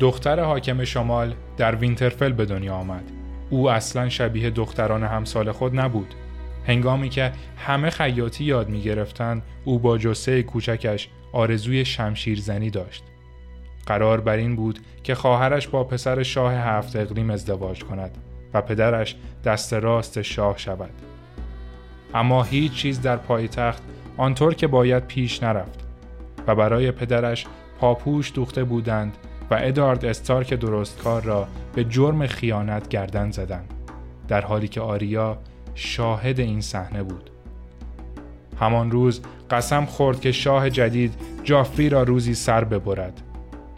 [0.00, 3.04] دختر حاکم شمال در وینترفل به دنیا آمد.
[3.50, 6.14] او اصلا شبیه دختران همسال خود نبود.
[6.66, 13.04] هنگامی که همه خیاطی یاد می گرفتن، او با جسه کوچکش آرزوی شمشیرزنی داشت.
[13.86, 18.18] قرار بر این بود که خواهرش با پسر شاه هفت اقلیم ازدواج کند
[18.54, 20.90] و پدرش دست راست شاه شود.
[22.14, 23.82] اما هیچ چیز در پایتخت
[24.16, 25.80] آنطور که باید پیش نرفت
[26.46, 27.46] و برای پدرش
[27.80, 29.16] پاپوش دوخته بودند
[29.50, 33.74] و ادارد استارک درستکار را به جرم خیانت گردن زدند
[34.28, 35.38] در حالی که آریا
[35.74, 37.30] شاهد این صحنه بود.
[38.60, 39.20] همان روز
[39.50, 41.14] قسم خورد که شاه جدید
[41.44, 43.20] جافری را روزی سر ببرد.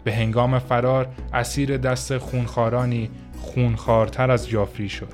[0.03, 3.09] به هنگام فرار اسیر دست خونخارانی
[3.39, 5.13] خونخارتر از جافری شد.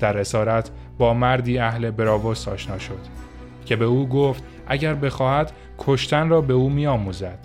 [0.00, 3.00] در اسارت با مردی اهل براووس آشنا شد
[3.66, 7.38] که به او گفت اگر بخواهد کشتن را به او میآموزد.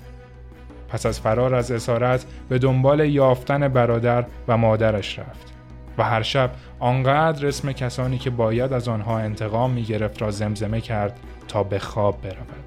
[0.92, 5.54] پس از فرار از اسارت به دنبال یافتن برادر و مادرش رفت
[5.98, 10.82] و هر شب آنقدر اسم کسانی که باید از آنها انتقام می گرفت را زمزمه
[10.82, 12.62] کرد تا به خواب برود.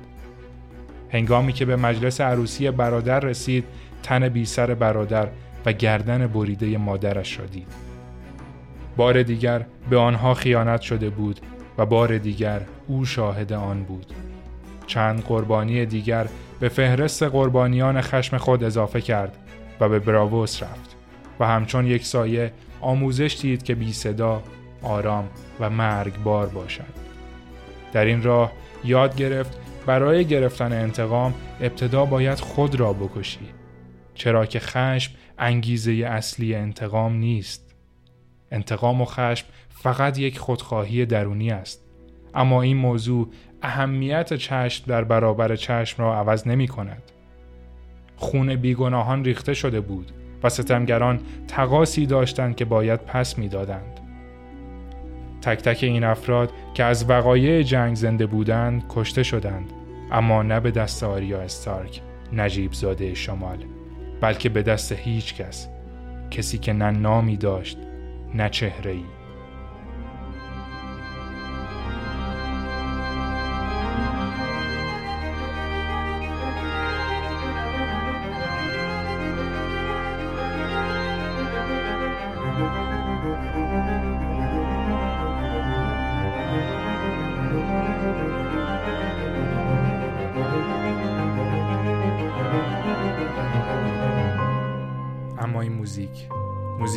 [1.11, 3.65] هنگامی که به مجلس عروسی برادر رسید
[4.03, 5.29] تن بی سر برادر
[5.67, 7.69] و گردن بریده مادرش را دید.
[8.97, 11.41] بار دیگر به آنها خیانت شده بود
[11.79, 14.07] و بار دیگر او شاهد آن بود.
[14.87, 16.27] چند قربانی دیگر
[16.61, 19.39] به فهرست قربانیان خشم خود اضافه کرد
[19.81, 20.97] و به براووس رفت
[21.41, 24.43] و همچون یک سایه آموزش دید که بی صدا،
[24.83, 25.29] آرام
[25.61, 27.05] و مرگبار باشد.
[27.93, 28.53] در این راه
[28.85, 33.49] یاد گرفت برای گرفتن انتقام ابتدا باید خود را بکشی
[34.15, 37.75] چرا که خشم انگیزه اصلی انتقام نیست
[38.51, 41.85] انتقام و خشم فقط یک خودخواهی درونی است
[42.35, 43.29] اما این موضوع
[43.65, 47.03] اهمیت چشم در برابر چشم را عوض نمی کند.
[48.17, 50.13] خون بیگناهان ریخته شده بود
[50.43, 54.01] و ستمگران تقاسی داشتند که باید پس می‌دادند.
[55.43, 59.73] تک تک این افراد که از وقایع جنگ زنده بودند کشته شدند
[60.13, 62.01] اما نه به دست آریا استارک
[62.33, 63.59] نجیب زاده شمال
[64.21, 65.69] بلکه به دست هیچ کس
[66.31, 67.79] کسی که نه نامی داشت
[68.35, 69.05] نه چهره ای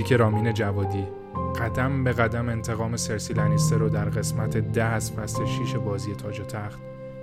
[0.08, 1.08] موزیک رامین جوادی.
[1.60, 6.39] قدم به قدم انتقام سرسی لنیستر رو در قسمت ده از فصل 6 بازی تاج
[6.39, 6.80] و تخت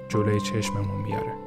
[0.09, 1.43] جلوی چشممون میاره.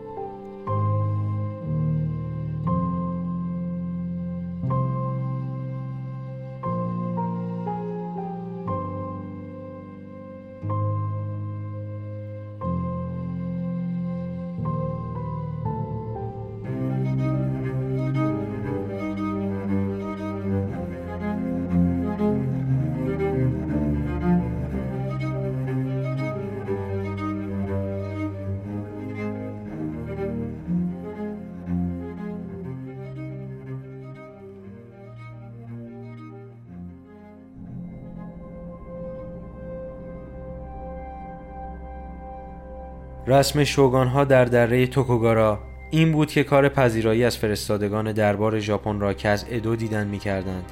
[43.38, 45.60] رسم شوگان ها در دره توکوگارا
[45.92, 50.20] این بود که کار پذیرایی از فرستادگان دربار ژاپن را که از ادو دیدن می
[50.20, 50.72] کردند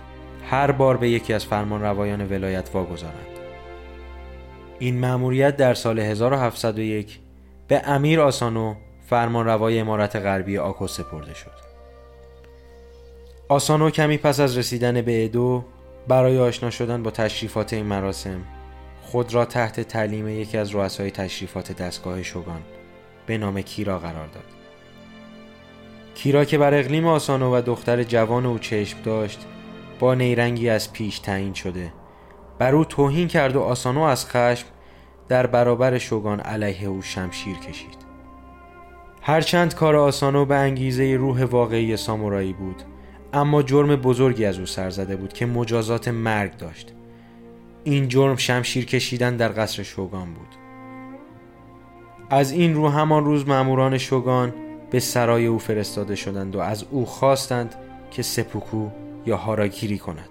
[0.49, 3.25] هر بار به یکی از فرمان روایان ولایت واگذارند.
[4.79, 7.19] این مأموریت در سال 1701
[7.67, 8.75] به امیر آسانو
[9.09, 11.65] فرمان روای امارت غربی آکو سپرده شد.
[13.49, 15.63] آسانو کمی پس از رسیدن به ادو
[16.07, 18.41] برای آشنا شدن با تشریفات این مراسم
[19.15, 22.61] خود را تحت تعلیم یکی از رؤسای تشریفات دستگاه شوگان
[23.25, 24.43] به نام کیرا قرار داد.
[26.15, 29.45] کیرا که بر اقلیم آسانو و دختر جوان او چشم داشت
[29.99, 31.93] با نیرنگی از پیش تعیین شده
[32.59, 34.67] بر او توهین کرد و آسانو از خشم
[35.27, 37.97] در برابر شوگان علیه او شمشیر کشید.
[39.21, 42.83] هرچند کار آسانو به انگیزه روح واقعی سامورایی بود
[43.33, 46.94] اما جرم بزرگی از او سر زده بود که مجازات مرگ داشت.
[47.87, 50.47] این جرم شمشیر کشیدن در قصر شوگان بود.
[52.29, 54.53] از این رو همان روز ماموران شوگان
[54.91, 57.75] به سرای او فرستاده شدند و از او خواستند
[58.11, 58.89] که سپوکو
[59.25, 60.29] یا هاراگیری کند.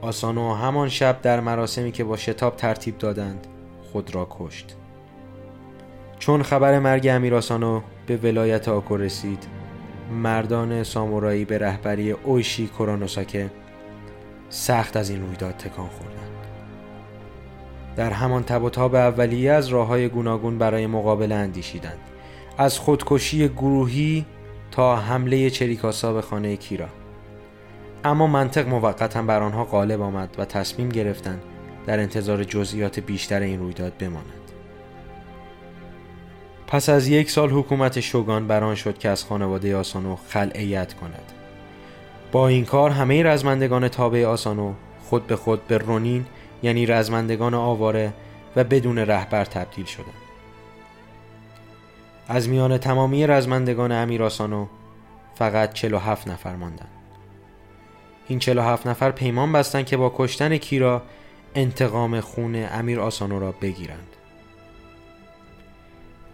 [0.00, 3.46] آسانو همان شب در مراسمی که با شتاب ترتیب دادند
[3.92, 4.76] خود را کشت.
[6.18, 9.46] چون خبر مرگ امیر آسانو به ولایت آکو رسید
[10.22, 13.50] مردان سامورایی به رهبری اویشی کورانوساکه
[14.48, 16.18] سخت از این رویداد تکان خوردند
[17.98, 21.98] در همان تب و تاب اولیه از راه های گوناگون برای مقابله اندیشیدند.
[22.58, 24.26] از خودکشی گروهی
[24.70, 26.88] تا حمله چریکاسا به خانه کیرا.
[28.04, 31.42] اما منطق موقتا بر آنها غالب آمد و تصمیم گرفتند
[31.86, 34.52] در انتظار جزئیات بیشتر این رویداد بمانند.
[36.66, 41.32] پس از یک سال حکومت شوگان بران شد که از خانواده آسانو خلعیت کند.
[42.32, 44.72] با این کار همه رزمندگان تابع آسانو
[45.04, 46.26] خود به خود به رونین
[46.62, 48.12] یعنی رزمندگان آواره
[48.56, 50.28] و بدون رهبر تبدیل شدند
[52.28, 54.66] از میان تمامی رزمندگان امیر آسانو
[55.34, 56.88] فقط 47 نفر ماندند
[58.28, 61.02] این 47 نفر پیمان بستند که با کشتن کیرا
[61.54, 64.16] انتقام خون امیر آسانو را بگیرند.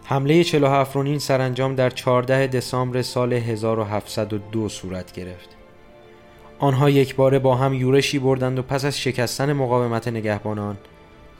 [0.03, 5.54] حمله 47 رونین سرانجام در 14 دسامبر سال 1702 صورت گرفت.
[6.59, 10.77] آنها یک باره با هم یورشی بردند و پس از شکستن مقاومت نگهبانان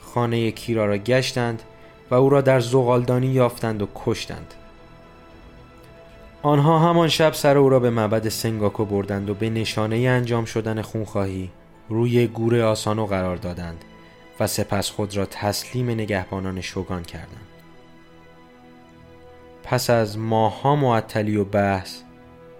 [0.01, 1.63] خانه کیرا را گشتند
[2.11, 4.53] و او را در زغالدانی یافتند و کشتند.
[6.41, 10.81] آنها همان شب سر او را به معبد سنگاکو بردند و به نشانه انجام شدن
[10.81, 11.49] خونخواهی
[11.89, 13.85] روی گور آسانو قرار دادند
[14.39, 17.47] و سپس خود را تسلیم نگهبانان شوگان کردند.
[19.63, 22.01] پس از ماهها معطلی و بحث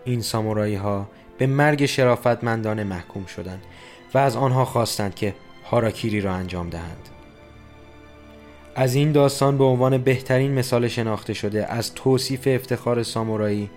[0.06, 1.08] این سامورایی ها
[1.38, 3.64] به مرگ شرافتمندانه محکوم شدند
[4.14, 5.36] و از آنها خواستند که
[5.72, 7.10] هاراکیری را انجام دهند.
[8.76, 13.70] از این داستان به عنوان بهترین مثال شناخته شده از توصیف افتخار سامورایی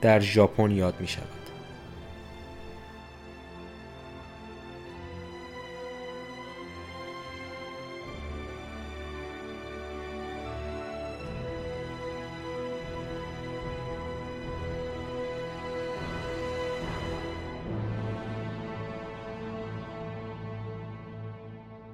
[0.00, 1.39] در ژاپن یاد می شود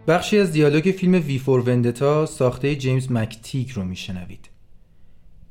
[0.09, 4.49] بخشی از دیالوگ فیلم V for Vendetta ساخته جیمز مک‌تیگ رو میشنوید.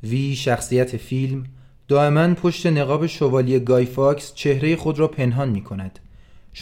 [0.04, 1.44] وی شخصیت فیلم
[1.88, 6.00] دائما پشت نقاب شوالیه گای فاکس چهره خود را پنهان می کند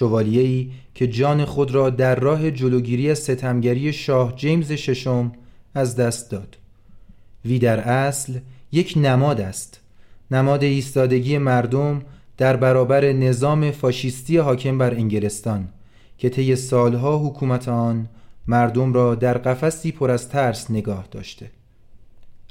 [0.01, 5.31] ای که جان خود را در راه جلوگیری از ستمگری شاه جیمز ششم
[5.75, 6.57] از دست داد.
[7.45, 8.39] وی در اصل
[8.71, 9.81] یک نماد است.
[10.31, 12.01] نماد ایستادگی مردم
[12.37, 15.69] در برابر نظام فاشیستی حاکم بر انگلستان.
[16.23, 18.07] که طی سالها حکومت آن
[18.47, 21.51] مردم را در قفسی پر از ترس نگاه داشته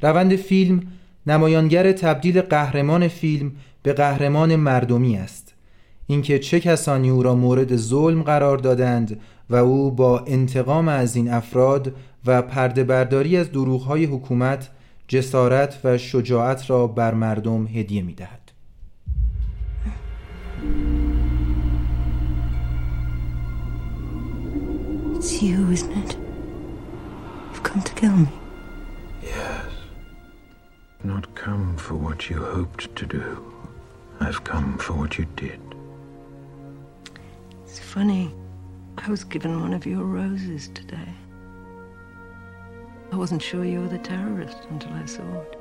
[0.03, 0.83] روند فیلم
[1.27, 3.53] نمایانگر تبدیل قهرمان فیلم
[3.83, 5.55] به قهرمان مردمی است
[6.07, 9.21] اینکه چه کسانی او را مورد ظلم قرار دادند
[9.51, 11.95] و او با انتقام از این افراد
[12.27, 14.71] و پرده برداری از دروغهای حکومت
[15.09, 18.42] جسارت و شجاعت را بر مردم هدیه می دهد.
[25.23, 26.17] It's you, isn't it?
[27.53, 28.29] You've come to kill me.
[29.23, 29.67] Yes.
[31.05, 33.55] Not come for what you hoped to do.
[34.19, 35.61] I've come for what you did.
[37.65, 38.35] It's funny.
[38.99, 41.15] I was given one of your roses today.
[43.13, 45.57] I wasn't sure you were the terrorist until I saw it.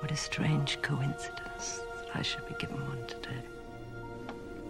[0.00, 3.55] What a strange coincidence that I should be given one today.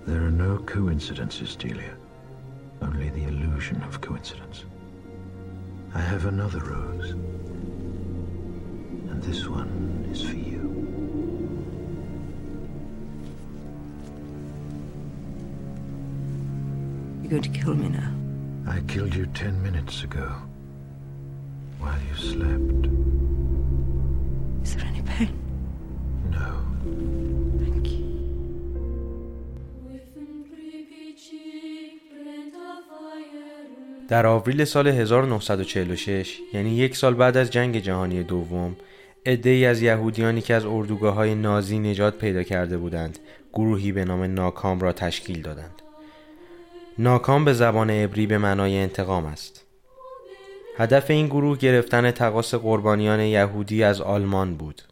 [0.07, 1.97] There are no coincidences, Delia.
[2.81, 4.65] Only the illusion of coincidence.
[5.95, 7.11] I have another rose.
[7.11, 10.63] And this one is for you.
[17.23, 18.13] You're going to kill me now?
[18.69, 20.37] I killed you ten minutes ago.
[21.81, 22.87] While you slept.
[24.63, 25.37] Is there any pain?
[26.31, 26.65] No.
[34.09, 38.77] در آوریل سال 1946 یعنی یک سال بعد از جنگ جهانی دوم
[39.27, 43.19] ای از یهودیانی که از اردوگاه های نازی نجات پیدا کرده بودند
[43.53, 45.83] گروهی به نام ناکام را تشکیل دادند.
[46.99, 49.65] ناکام به زبان عبری به معنای انتقام است.
[50.77, 54.83] هدف این گروه گرفتن تقاس قربانیان یهودی از آلمان بود.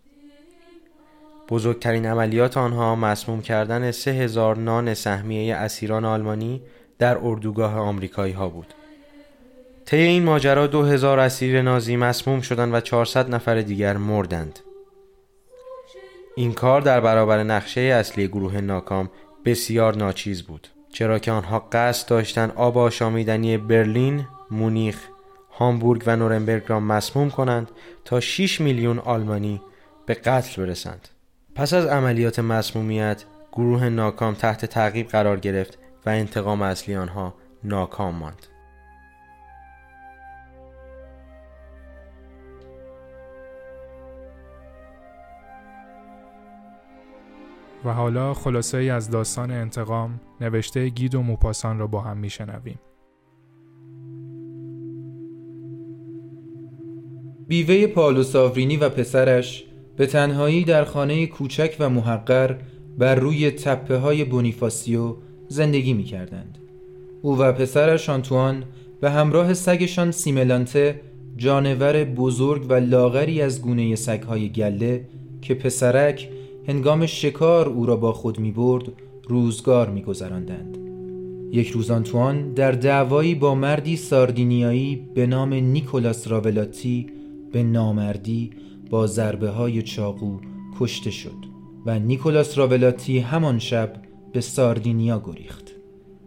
[1.48, 6.62] بزرگترین عملیات آنها مسموم کردن سه هزار نان سهمیه اسیران آلمانی
[6.98, 8.74] در اردوگاه آمریکایی ها بود.
[9.86, 14.58] طی این ماجرا دو هزار اسیر نازی مسموم شدند و 400 نفر دیگر مردند.
[16.36, 19.10] این کار در برابر نقشه اصلی گروه ناکام
[19.44, 24.98] بسیار ناچیز بود چرا که آنها قصد داشتند آب آشامیدنی برلین، مونیخ،
[25.50, 27.70] هامبورگ و نورنبرگ را مسموم کنند
[28.04, 29.62] تا 6 میلیون آلمانی
[30.06, 31.08] به قتل برسند.
[31.54, 38.14] پس از عملیات مسمومیت گروه ناکام تحت تعقیب قرار گرفت و انتقام اصلی آنها ناکام
[38.14, 38.46] ماند.
[47.84, 52.78] و حالا خلاصه ای از داستان انتقام نوشته گید و موپاسان را با هم میشنویم.
[57.48, 59.64] بیوه پالو ساورینی و پسرش
[59.96, 62.56] به تنهایی در خانه کوچک و محقر
[62.98, 65.16] بر روی تپه های بونیفاسیو
[65.48, 66.58] زندگی می کردند.
[67.22, 68.64] او و پسرش آنتوان
[69.00, 71.00] به همراه سگشان سیملانته
[71.36, 75.08] جانور بزرگ و لاغری از گونه سگهای گله
[75.42, 76.28] که پسرک
[76.68, 78.84] هنگام شکار او را با خود می برد
[79.28, 80.78] روزگار می گذراندند.
[81.52, 87.06] یک روز آنتوان در دعوایی با مردی ساردینیایی به نام نیکولاس راولاتی
[87.52, 88.50] به نامردی
[88.90, 90.36] با ضربه های چاقو
[90.80, 91.54] کشته شد
[91.86, 93.92] و نیکولاس راولاتی همان شب
[94.32, 95.72] به ساردینیا گریخت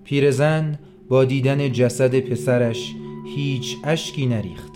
[0.03, 0.79] پیرزن
[1.09, 2.93] با دیدن جسد پسرش
[3.35, 4.71] هیچ اشکی نریخت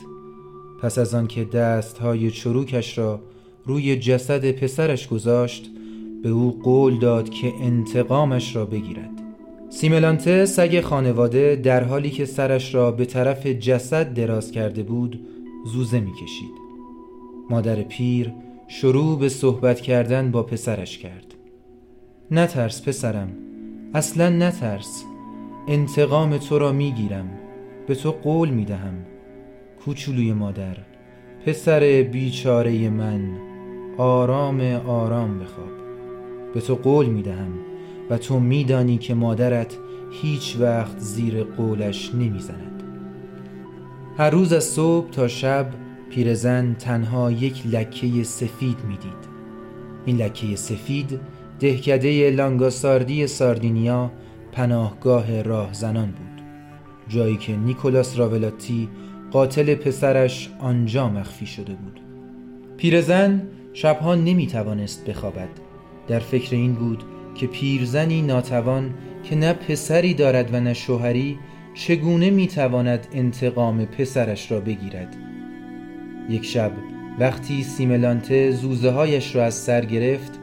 [0.81, 3.19] پس از آنکه دستهای چروکش را
[3.65, 5.71] روی جسد پسرش گذاشت
[6.23, 9.11] به او قول داد که انتقامش را بگیرد.
[9.69, 15.27] سیملانته سگ خانواده در حالی که سرش را به طرف جسد دراز کرده بود
[15.65, 16.51] زوزه می‌کشید.
[17.49, 18.33] مادر پیر
[18.67, 21.35] شروع به صحبت کردن با پسرش کرد.
[22.31, 23.29] نترس پسرم
[23.93, 25.03] اصلا نترس.
[25.67, 27.29] انتقام تو را می‌گیرم
[27.87, 28.93] به تو قول می‌دهم.
[29.85, 30.77] کوچولوی مادر
[31.45, 33.50] پسر بیچاره من.
[33.97, 35.71] آرام آرام بخواب.
[36.53, 37.51] به تو قول می‌دهم
[38.09, 39.77] و تو میدانی که مادرت
[40.11, 42.83] هیچ وقت زیر قولش نمی‌زند.
[44.17, 45.67] هر روز از صبح تا شب
[46.09, 49.31] پیرزن تنها یک لکه سفید می‌دید.
[50.05, 51.19] این لکه سفید
[51.59, 54.11] دهکده لانگاساردی ساردینیا
[54.51, 56.43] پناهگاه راهزنان بود.
[57.07, 58.89] جایی که نیکولاس راولاتی
[59.31, 61.99] قاتل پسرش آنجا مخفی شده بود.
[62.77, 63.41] پیرزن
[63.73, 65.49] شبها نمی توانست بخوابد.
[66.07, 67.03] در فکر این بود
[67.35, 68.93] که پیرزنی ناتوان
[69.23, 71.39] که نه پسری دارد و نه شوهری
[71.73, 75.15] چگونه می‌تواند انتقام پسرش را بگیرد.
[76.29, 76.71] یک شب
[77.19, 80.39] وقتی سیملانته زوزه هایش را از سر گرفت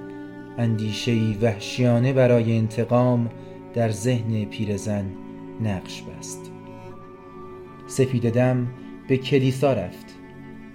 [0.59, 3.31] اندیشهی وحشیانه برای انتقام
[3.75, 5.05] در ذهن پیرزن
[5.65, 6.53] نقش بست.
[7.87, 8.67] سپیددم
[9.09, 10.18] به کلیسا رفت.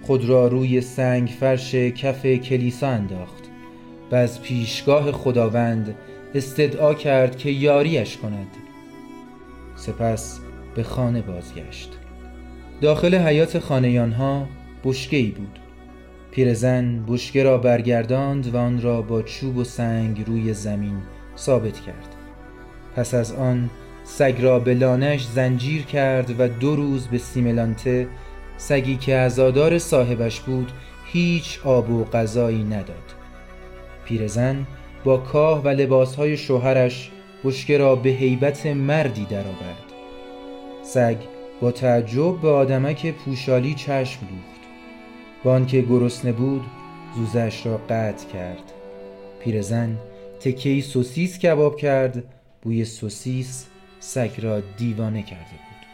[0.06, 3.44] خود را روی سنگ فرش کف کلیسا انداخت
[4.12, 5.94] و از پیشگاه خداوند
[6.34, 8.46] استدعا کرد که یاریش کند.
[9.76, 10.40] سپس
[10.74, 11.92] به خانه بازگشت.
[12.80, 14.48] داخل حیات خانه آنها
[14.82, 15.58] بود.
[16.30, 20.96] پیرزن بشکه را برگرداند و آن را با چوب و سنگ روی زمین
[21.36, 22.14] ثابت کرد.
[22.96, 23.70] پس از آن
[24.04, 28.08] سگ را به لانش زنجیر کرد و دو روز به سیملانته
[28.56, 30.72] سگی که عزادار صاحبش بود
[31.12, 33.14] هیچ آب و غذایی نداد.
[34.04, 34.66] پیرزن
[35.04, 37.10] با کاه و لباسهای شوهرش
[37.44, 39.84] بشکه را به هیبت مردی درآورد.
[40.82, 41.16] سگ
[41.60, 44.60] با تعجب به آدمک پوشالی چشم دوخت.
[45.44, 46.64] با آنکه گرسنه بود
[47.16, 48.72] زوزش را قطع کرد.
[49.40, 49.98] پیرزن
[50.40, 52.24] تکهی سوسیس کباب کرد
[52.62, 53.66] بوی سوسیس
[54.00, 55.86] سگ را دیوانه کرده بود.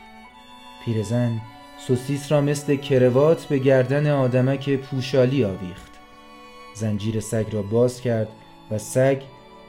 [0.84, 1.40] پیرزن
[1.86, 5.92] سوسیس را مثل کروات به گردن آدمک پوشالی آویخت.
[6.74, 8.28] زنجیر سگ را باز کرد
[8.70, 9.22] و سگ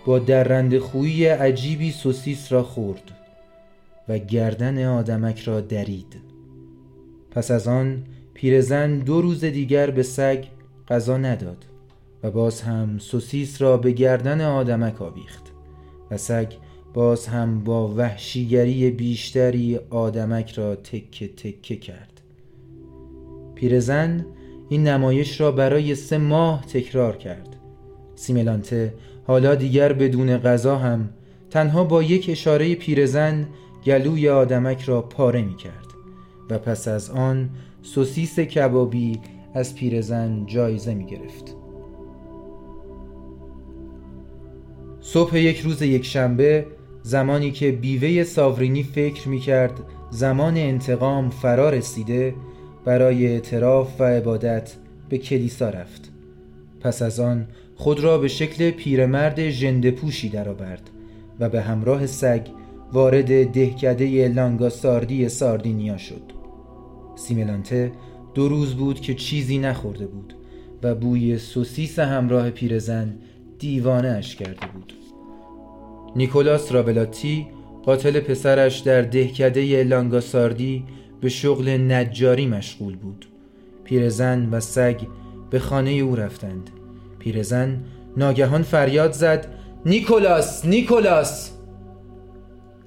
[0.06, 3.12] با درنده خویی عجیبی سوسیس را خورد
[4.10, 6.16] و گردن آدمک را درید.
[7.32, 8.04] پس از آن
[8.34, 10.46] پیرزن دو روز دیگر به سگ
[10.90, 11.66] غذا نداد
[12.24, 15.44] و باز هم سوسیس را به گردن آدمک آویخت
[16.12, 16.54] و سگ
[16.94, 22.22] باز هم با وحشیگری بیشتری آدمک را تکه تکه کرد.
[23.56, 24.26] پیرزن
[24.70, 27.56] این نمایش را برای سه ماه تکرار کرد.
[28.16, 28.94] سیملانته
[29.28, 31.10] حالا دیگر بدون غذا هم
[31.50, 33.48] تنها با یک اشاره پیرزن
[33.86, 35.86] گلوی آدمک را پاره می کرد
[36.50, 37.50] و پس از آن
[37.82, 39.20] سوسیس کبابی
[39.54, 41.56] از پیرزن جایزه می گرفت.
[45.02, 46.66] صبح یک روز یک شنبه
[47.04, 49.74] زمانی که بیوه ساورینی فکر می کرد
[50.12, 52.36] زمان انتقام فرا رسیده
[52.86, 54.74] برای اعتراف و عبادت
[55.10, 56.12] به کلیسا رفت.
[56.82, 60.90] پس از آن خود را به شکل پیرمرد ژنده‌پوشی درآورد
[61.40, 62.48] و به همراه سگ
[62.94, 66.22] وارد دهکده لانگاساردی ساردینیا شد.
[67.16, 67.92] سیملانته
[68.34, 70.34] دو روز بود که چیزی نخورده بود
[70.84, 73.14] و بوی سوسیس همراه پیرزن
[73.60, 74.94] دیوانه اش کرده بود.
[76.16, 77.48] نیکولاس رابلاتی
[77.86, 80.84] قاتل پسرش در دهکده لانگاساردی
[81.22, 83.26] به شغل نجاری مشغول بود.
[83.84, 85.02] پیرزن و سگ
[85.50, 86.70] به خانه او رفتند.
[87.20, 87.84] پیرزن
[88.18, 89.48] ناگهان فریاد زد
[89.86, 91.52] نیکولاس نیکولاس!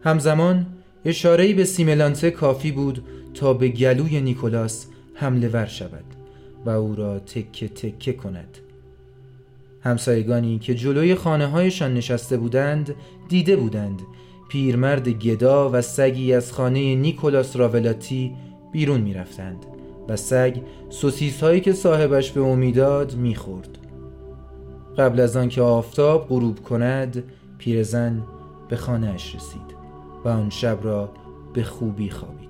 [0.04, 0.66] همزمان
[1.04, 3.04] اشارهی به سیملانته کافی بود
[3.34, 6.04] تا به گلوی نیکولاس حمله ور شود
[6.66, 8.58] و او را تکه تکه کند.
[9.84, 12.94] همسایگانی که جلوی خانه هایشان نشسته بودند
[13.28, 14.02] دیده بودند
[14.48, 18.32] پیرمرد گدا و سگی از خانه نیکولاس راولاتی
[18.72, 19.66] بیرون می رفتند
[20.08, 20.56] و سگ
[20.90, 23.78] سوسیس هایی که صاحبش به امیداد می خورد.
[24.98, 27.24] قبل از آنکه آفتاب غروب کند
[27.58, 28.22] پیرزن
[28.68, 29.74] به خانهاش رسید
[30.24, 31.12] و آن شب را
[31.54, 32.43] به خوبی خوابید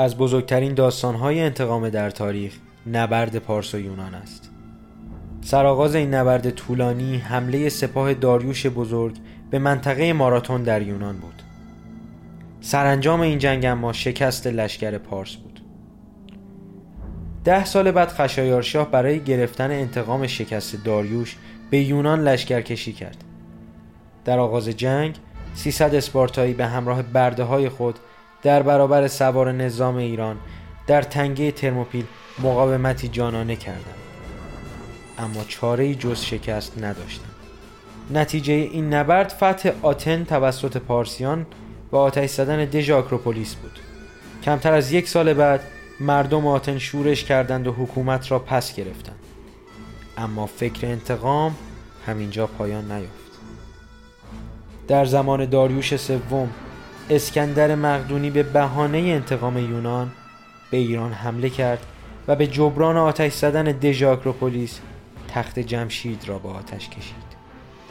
[0.00, 2.52] از بزرگترین داستانهای انتقام در تاریخ
[2.92, 4.50] نبرد پارس و یونان است.
[5.40, 9.16] سرآغاز این نبرد طولانی حمله سپاه داریوش بزرگ
[9.50, 11.42] به منطقه ماراتون در یونان بود.
[12.60, 15.60] سرانجام این جنگ اما شکست لشکر پارس بود.
[17.44, 21.36] ده سال بعد خشایارشاه برای گرفتن انتقام شکست داریوش
[21.70, 23.24] به یونان لشکر کشی کرد.
[24.24, 25.14] در آغاز جنگ
[25.54, 27.98] 300 اسپارتایی به همراه برده های خود
[28.42, 30.36] در برابر سوار نظام ایران
[30.86, 32.04] در تنگه ترموپیل
[32.38, 33.94] مقاومتی جانانه کردند.
[35.18, 37.34] اما چاره جز شکست نداشتند.
[38.10, 41.46] نتیجه این نبرد فتح آتن توسط پارسیان
[41.92, 43.78] و آتش زدن دژ آکروپولیس بود.
[44.44, 45.60] کمتر از یک سال بعد
[46.00, 49.18] مردم آتن شورش کردند و حکومت را پس گرفتند.
[50.18, 51.54] اما فکر انتقام
[52.06, 53.30] همینجا پایان نیافت.
[54.88, 56.50] در زمان داریوش سوم
[57.10, 60.10] اسکندر مقدونی به بهانه انتقام یونان
[60.70, 61.86] به ایران حمله کرد
[62.28, 64.80] و به جبران آتش زدن دژاکروپولیس
[65.28, 67.30] تخت جمشید را به آتش کشید.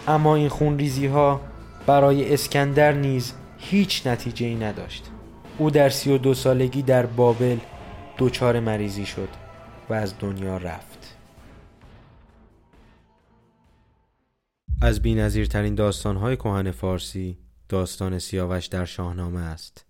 [0.08, 1.42] اما این خونریزی ها
[1.86, 5.04] برای اسکندر نیز هیچ نتیجه ای نداشت.
[5.58, 7.58] او در سی و دو سالگی در بابل
[8.18, 9.30] دچار مریضی شد
[9.90, 11.16] و از دنیا رفت.
[14.82, 17.38] از بینظیرترین داستانهای کهن فارسی
[17.70, 19.86] داستان سیاوش در شاهنامه است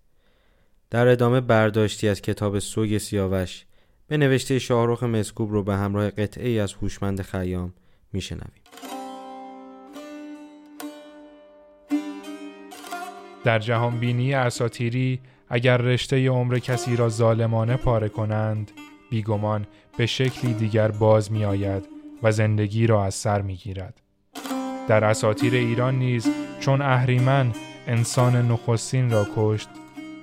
[0.90, 3.64] در ادامه برداشتی از کتاب سوگ سیاوش
[4.06, 7.72] به نوشته شاهرخ مسکوب رو به همراه قطعه ای از هوشمند خیام
[8.12, 8.62] میشنویم
[13.44, 18.70] در جهان بینی اساتیری اگر رشته عمر کسی را ظالمانه پاره کنند
[19.10, 19.66] بیگمان
[19.98, 21.88] به شکلی دیگر باز می آید
[22.22, 24.00] و زندگی را از سر می گیرد.
[24.88, 26.28] در اساتیر ایران نیز
[26.60, 27.52] چون اهریمن
[27.86, 29.68] انسان نخستین را کشت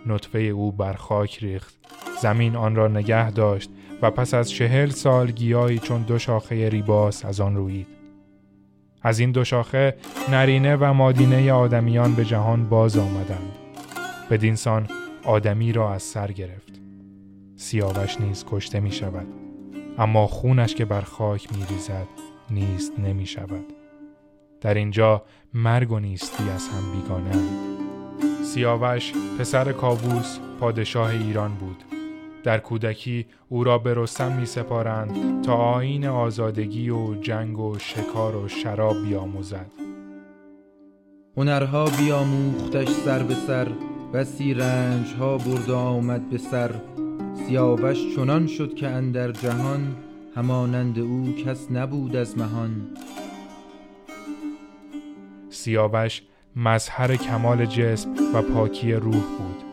[0.05, 1.75] نطفه او بر خاک ریخت.
[2.21, 3.69] زمین آن را نگه داشت
[4.01, 7.87] و پس از چهل سال گیاهی چون دو شاخه ریباس از آن روید.
[9.01, 9.95] از این دو شاخه
[10.31, 13.55] نرینه و مادینه آدمیان به جهان باز آمدند.
[14.31, 14.87] بدینسان
[15.23, 16.73] آدمی را از سر گرفت.
[17.55, 19.27] سیاوش نیز کشته می شود
[19.97, 22.07] اما خونش که بر خاک می ریزد
[22.49, 23.76] نیست نمی شود
[24.61, 27.67] در اینجا مرگ و نیستی از هم بیگانه
[28.43, 31.83] سیاوش پسر کاووس پادشاه ایران بود.
[32.43, 38.35] در کودکی او را به رستم می سپارند تا آین آزادگی و جنگ و شکار
[38.35, 39.71] و شراب بیاموزد.
[41.37, 43.67] هنرها بیاموختش سر به سر
[44.13, 46.71] بسی رنج ها برد آمد به سر.
[47.47, 49.95] سیاوش چنان شد که اندر جهان
[50.35, 52.87] همانند او کس نبود از مهان.
[55.57, 56.21] سیاوش
[56.55, 59.63] مظهر کمال جسم و پاکی روح بود.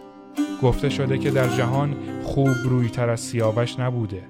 [0.62, 4.22] گفته شده که در جهان خوب رویتر از سیاوش نبوده.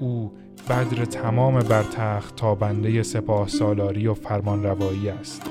[0.00, 0.32] او
[0.68, 5.42] بدر تمام بر تخت تابنده سپاه سالاری و فرمان روایی است.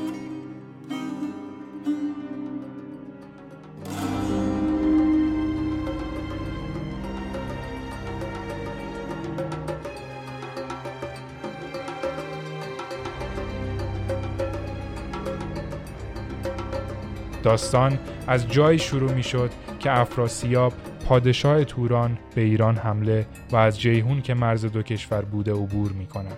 [17.44, 20.74] داستان از جایی شروع می شد که افراسیاب
[21.10, 26.06] پادشاه توران به ایران حمله و از جیهون که مرز دو کشور بوده عبور می
[26.06, 26.38] کند.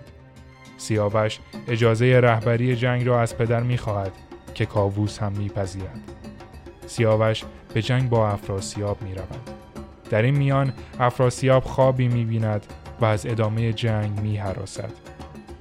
[0.76, 1.38] سیاوش
[1.68, 4.12] اجازه رهبری جنگ را از پدر می خواهد
[4.54, 6.00] که کاووس هم می پذیرد.
[6.86, 7.44] سیاوش
[7.74, 9.50] به جنگ با افراسیاب می رود.
[10.10, 12.66] در این میان افراسیاب خوابی می بیند
[13.00, 14.92] و از ادامه جنگ می حراسد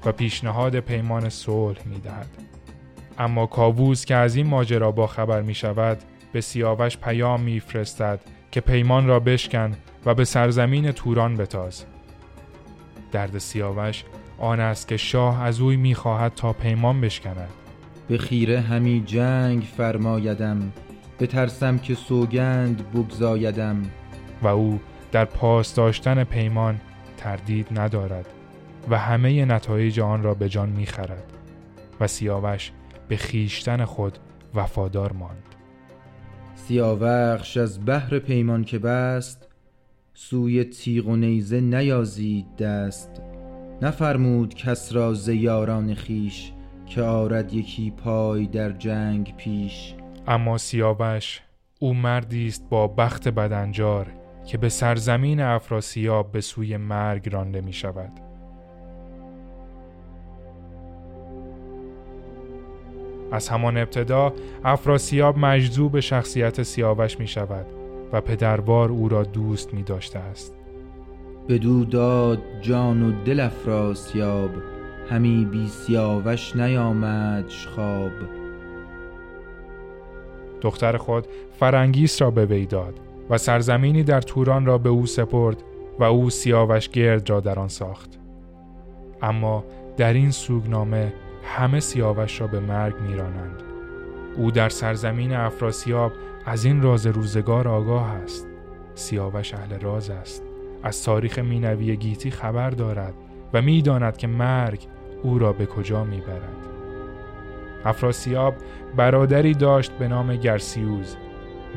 [0.05, 2.54] و پیشنهاد پیمان صلح می دهد.
[3.17, 5.97] اما کاووس که از این ماجرا با خبر می شود
[6.31, 8.19] به سیاوش پیام میفرستد
[8.51, 9.71] که پیمان را بشکن
[10.05, 11.85] و به سرزمین توران بتاز.
[13.11, 14.03] درد سیاوش
[14.37, 17.49] آن است که شاه از اوی می‌خواهد تا پیمان بشکند.
[18.07, 20.71] به خیره همی جنگ فرمایدم
[21.29, 23.81] ترسم که سوگند بگذایدم
[24.41, 24.79] و او
[25.11, 26.81] در پاس داشتن پیمان
[27.17, 28.25] تردید ندارد
[28.89, 31.23] و همه نتایج آن را به جان می‌خرد
[31.99, 32.71] و سیاوش
[33.07, 34.17] به خیشتن خود
[34.55, 35.55] وفادار ماند.
[36.55, 39.47] سیاوخش از بحر پیمان که بست
[40.13, 43.09] سوی تیغ و نیزه نیازید دست.
[43.81, 46.51] نفرمود کس را زیاران خیش
[46.85, 49.93] که آرد یکی پای در جنگ پیش.
[50.27, 51.41] اما سیاوش
[51.79, 54.07] او مردی است با بخت بدنجار
[54.45, 58.11] که به سرزمین افراسیاب به سوی مرگ رانده می شود
[63.31, 67.65] از همان ابتدا افراسیاب مجذوب شخصیت سیاوش می شود
[68.13, 70.55] و پدربار او را دوست می داشته است.
[71.49, 74.49] بدو داد جان و دل افراسیاب
[75.09, 78.11] همی بی سیاوش نیامد خواب
[80.61, 81.27] دختر خود
[81.59, 82.99] فرنگیس را به وی داد
[83.29, 85.63] و سرزمینی در توران را به او سپرد
[85.99, 88.19] و او سیاوش گرد را در آن ساخت.
[89.21, 89.63] اما
[89.97, 91.13] در این سوگنامه
[91.45, 93.63] همه سیاوش را به مرگ میرانند.
[94.35, 96.11] او در سرزمین افراسیاب
[96.45, 98.47] از این راز روزگار آگاه است.
[98.95, 100.43] سیاوش اهل راز است.
[100.83, 103.13] از تاریخ مینوی گیتی خبر دارد
[103.53, 104.87] و می‌داند که مرگ
[105.23, 106.67] او را به کجا می‌برد.
[107.85, 108.55] افراسیاب
[108.95, 111.15] برادری داشت به نام گرسیوز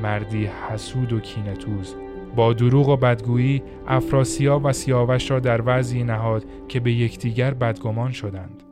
[0.02, 1.96] مردی حسود و کینتوز
[2.36, 8.12] با دروغ و بدگویی افراسیاب و سیاوش را در وضعی نهاد که به یکدیگر بدگمان
[8.12, 8.62] شدند.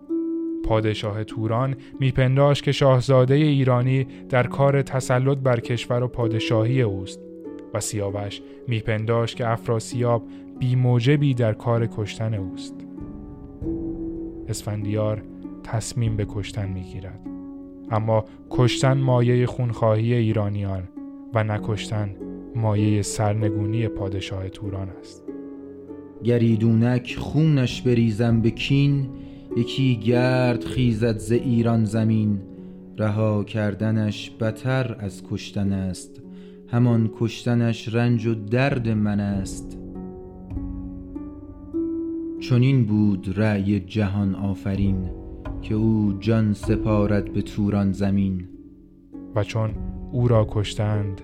[0.66, 7.20] پادشاه توران میپنداش که شاهزاده ایرانی در کار تسلط بر کشور و پادشاهی اوست
[7.74, 10.22] و سیاوش میپنداش که افراسیاب
[11.20, 12.74] بی در کار کشتن اوست.
[14.48, 15.22] اسفندیار
[15.64, 17.20] تصمیم به کشتن می‌گیرد.
[17.90, 20.88] اما کشتن مایه خونخواهی ایرانیان
[21.34, 22.16] و نکشتن
[22.54, 25.24] مایه سرنگونی پادشاه توران است.
[26.24, 29.08] گریدونک خونش بریزم به کین
[29.56, 32.40] یکی گرد خیزد ز ایران زمین
[32.98, 36.22] رها کردنش بتر از کشتن است.
[36.68, 39.78] همان کشتنش رنج و درد من است.
[42.40, 45.10] چنین بود رأی جهان آفرین
[45.62, 48.48] که او جان سپارد به توران زمین.
[49.34, 49.70] و چون
[50.12, 51.20] او را کشتند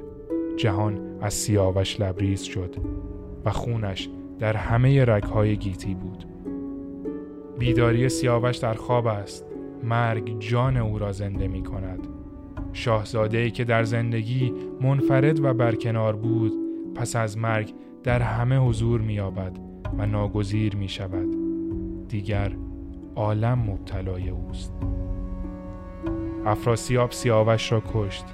[0.57, 2.77] جهان از سیاوش لبریز شد
[3.45, 4.09] و خونش
[4.39, 6.32] در همه رگهای گیتی بود.
[7.59, 9.45] بیداری سیاوش در خواب است.
[9.85, 12.09] مرگ جان او را زنده می کند.
[12.73, 16.53] شاهزاده ای که در زندگی منفرد و برکنار بود
[16.95, 19.59] پس از مرگ در همه حضور می یابد
[19.99, 21.29] و ناگزیر می شود.
[22.09, 22.53] دیگر
[23.17, 24.73] عالم مبتلای اوست.
[26.47, 28.25] افراسیاب سیاوش را کشت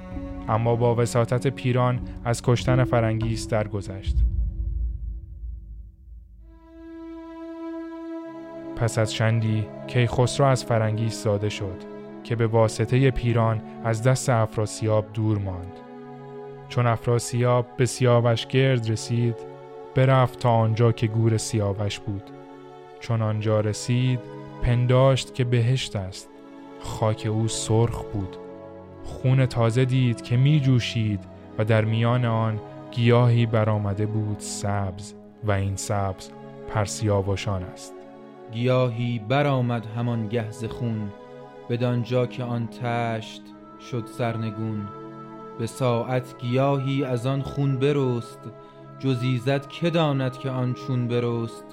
[0.49, 4.17] اما با وساطت پیران از کشتن فرنگیس درگذشت.
[8.79, 11.83] پس از چندی کیخسرو از فرنگیس زاده شد
[12.25, 15.81] که به واسطه پیران از دست افراسیاب دور ماند.
[16.69, 19.37] چون افراسیاب به سیاوش گرد رسید
[19.95, 22.23] برفت تا آنجا که گور سیاوش بود.
[23.01, 24.21] چون آنجا رسید
[24.63, 26.29] پنداشت که بهشت است.
[26.81, 28.37] خاک او سرخ بود.
[29.05, 31.21] خون تازه دید که می جوشید
[31.59, 32.61] و در میان آن
[32.91, 35.15] گیاهی برآمده بود سبز
[35.45, 36.31] و این سبز
[36.69, 37.98] پرسیاوشان است.
[38.53, 41.13] گیاهی برآمد همان گهز خون
[41.69, 43.43] بدانجا که آن تشت
[43.91, 44.89] شد سرنگون.
[45.59, 48.41] به ساعت گیاهی از آن خون برست
[48.99, 51.65] جزیزت که داند که آن چون برست.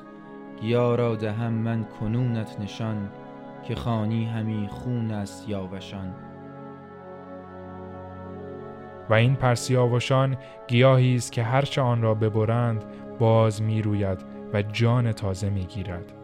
[0.61, 3.09] گیا را دهم من کنونت نشان
[3.63, 6.15] که خانی همی خون است یاوشان.
[9.09, 12.83] و این پرسیاوشان گیاهی است که هرچه آن را ببرند
[13.19, 16.14] باز می روید و جان تازه می گیرد.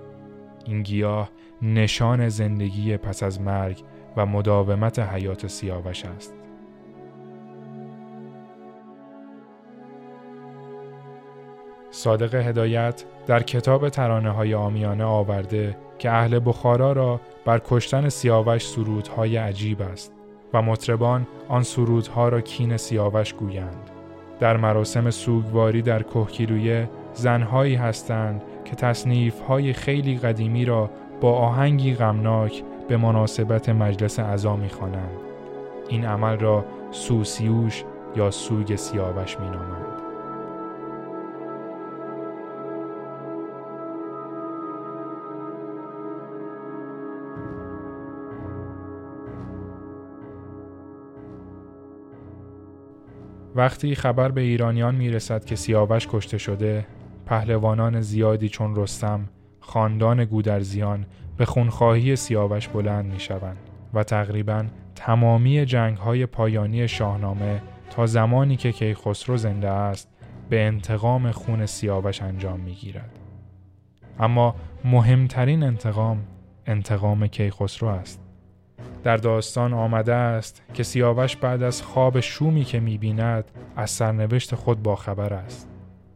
[0.66, 1.30] این گیاه
[1.62, 3.84] نشان زندگی پس از مرگ
[4.18, 6.34] و مداومت حیات سیاوش است.
[11.92, 18.68] صادق هدایت در کتاب ترانه های آمیانه آورده که اهل بخارا را بر کشتن سیاوش
[18.68, 20.14] سرودهای عجیب است
[20.54, 23.90] و مطربان آن سرودها را کین سیاوش گویند.
[24.40, 28.42] در مراسم سوگواری در کوهگیرویه زنهایی هستند
[28.72, 30.90] که تصنیفهای خیلی قدیمی را
[31.22, 35.18] با آهنگی غمناک به مناسبت مجلس عزا می‌خوانند.
[35.90, 37.84] این عمل را سوسیوش
[38.16, 39.86] یا سوگ سیاوش مینامند.
[53.56, 56.86] وقتی خبر به ایرانیان می‌رسد که سیاوش کشته شده
[57.32, 59.30] پهلوانان زیادی چون رستم
[59.60, 61.06] خاندان گودرزیان
[61.38, 63.58] به خونخواهی سیاوش بلند می شوند
[63.94, 64.66] و تقریبا
[64.96, 70.10] تمامی جنگ های پایانی شاهنامه تا زمانی که کیخسرو زنده است
[70.50, 73.20] به انتقام خون سیاوش انجام می گیرد.
[74.20, 74.56] اما
[74.86, 76.24] مهمترین انتقام
[76.66, 78.22] انتقام کیخسرو است.
[79.04, 84.84] در داستان آمده است که سیاوش بعد از خواب شومی که می‌بیند از سرنوشت خود
[84.84, 85.71] باخبر است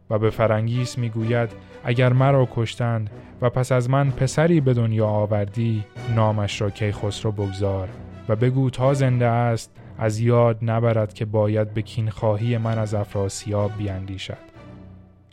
[0.10, 1.50] و به فرنگیس می‌گوید
[1.84, 3.10] اگر مرا کشتند
[3.42, 5.84] و پس از من پسری به دنیا آوردی
[6.16, 7.90] نامش را کیخسرو بگذار
[8.30, 13.72] و بگو تا زنده است از یاد نبرد که باید به کینخواهی من از افراسیاب
[13.78, 14.38] بیاندیشد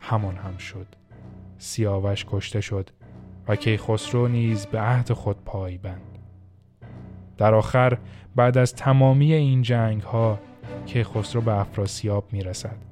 [0.00, 0.86] همان هم شد.
[1.58, 2.90] سیاوش کشته شد
[3.48, 6.18] و کیخسرو نیز به عهد خود پای بند.
[7.38, 7.98] در آخر
[8.36, 10.38] بعد از تمامی این جنگ ها
[10.86, 12.91] که خسرو به افراسیاب می رسد.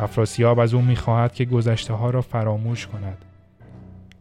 [0.00, 3.24] افراسیاب از او می خواهد که گذشته ها را فراموش کند.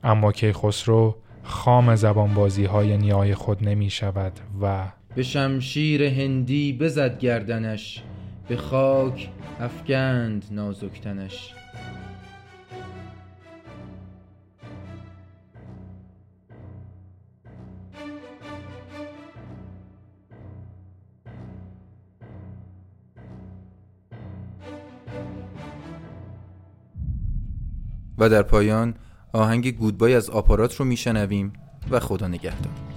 [0.04, 4.84] اما که خسرو خام زبانبازی های نیای خود نمی شود و
[5.16, 8.04] به شمشیر هندی بزد گردنش
[8.48, 11.54] به خاک افگند نازکتنش
[28.30, 28.96] در پایان
[29.34, 31.54] آهنگ گودبای از آپارات رو میشنویم
[31.92, 32.95] و خدا نگهدار.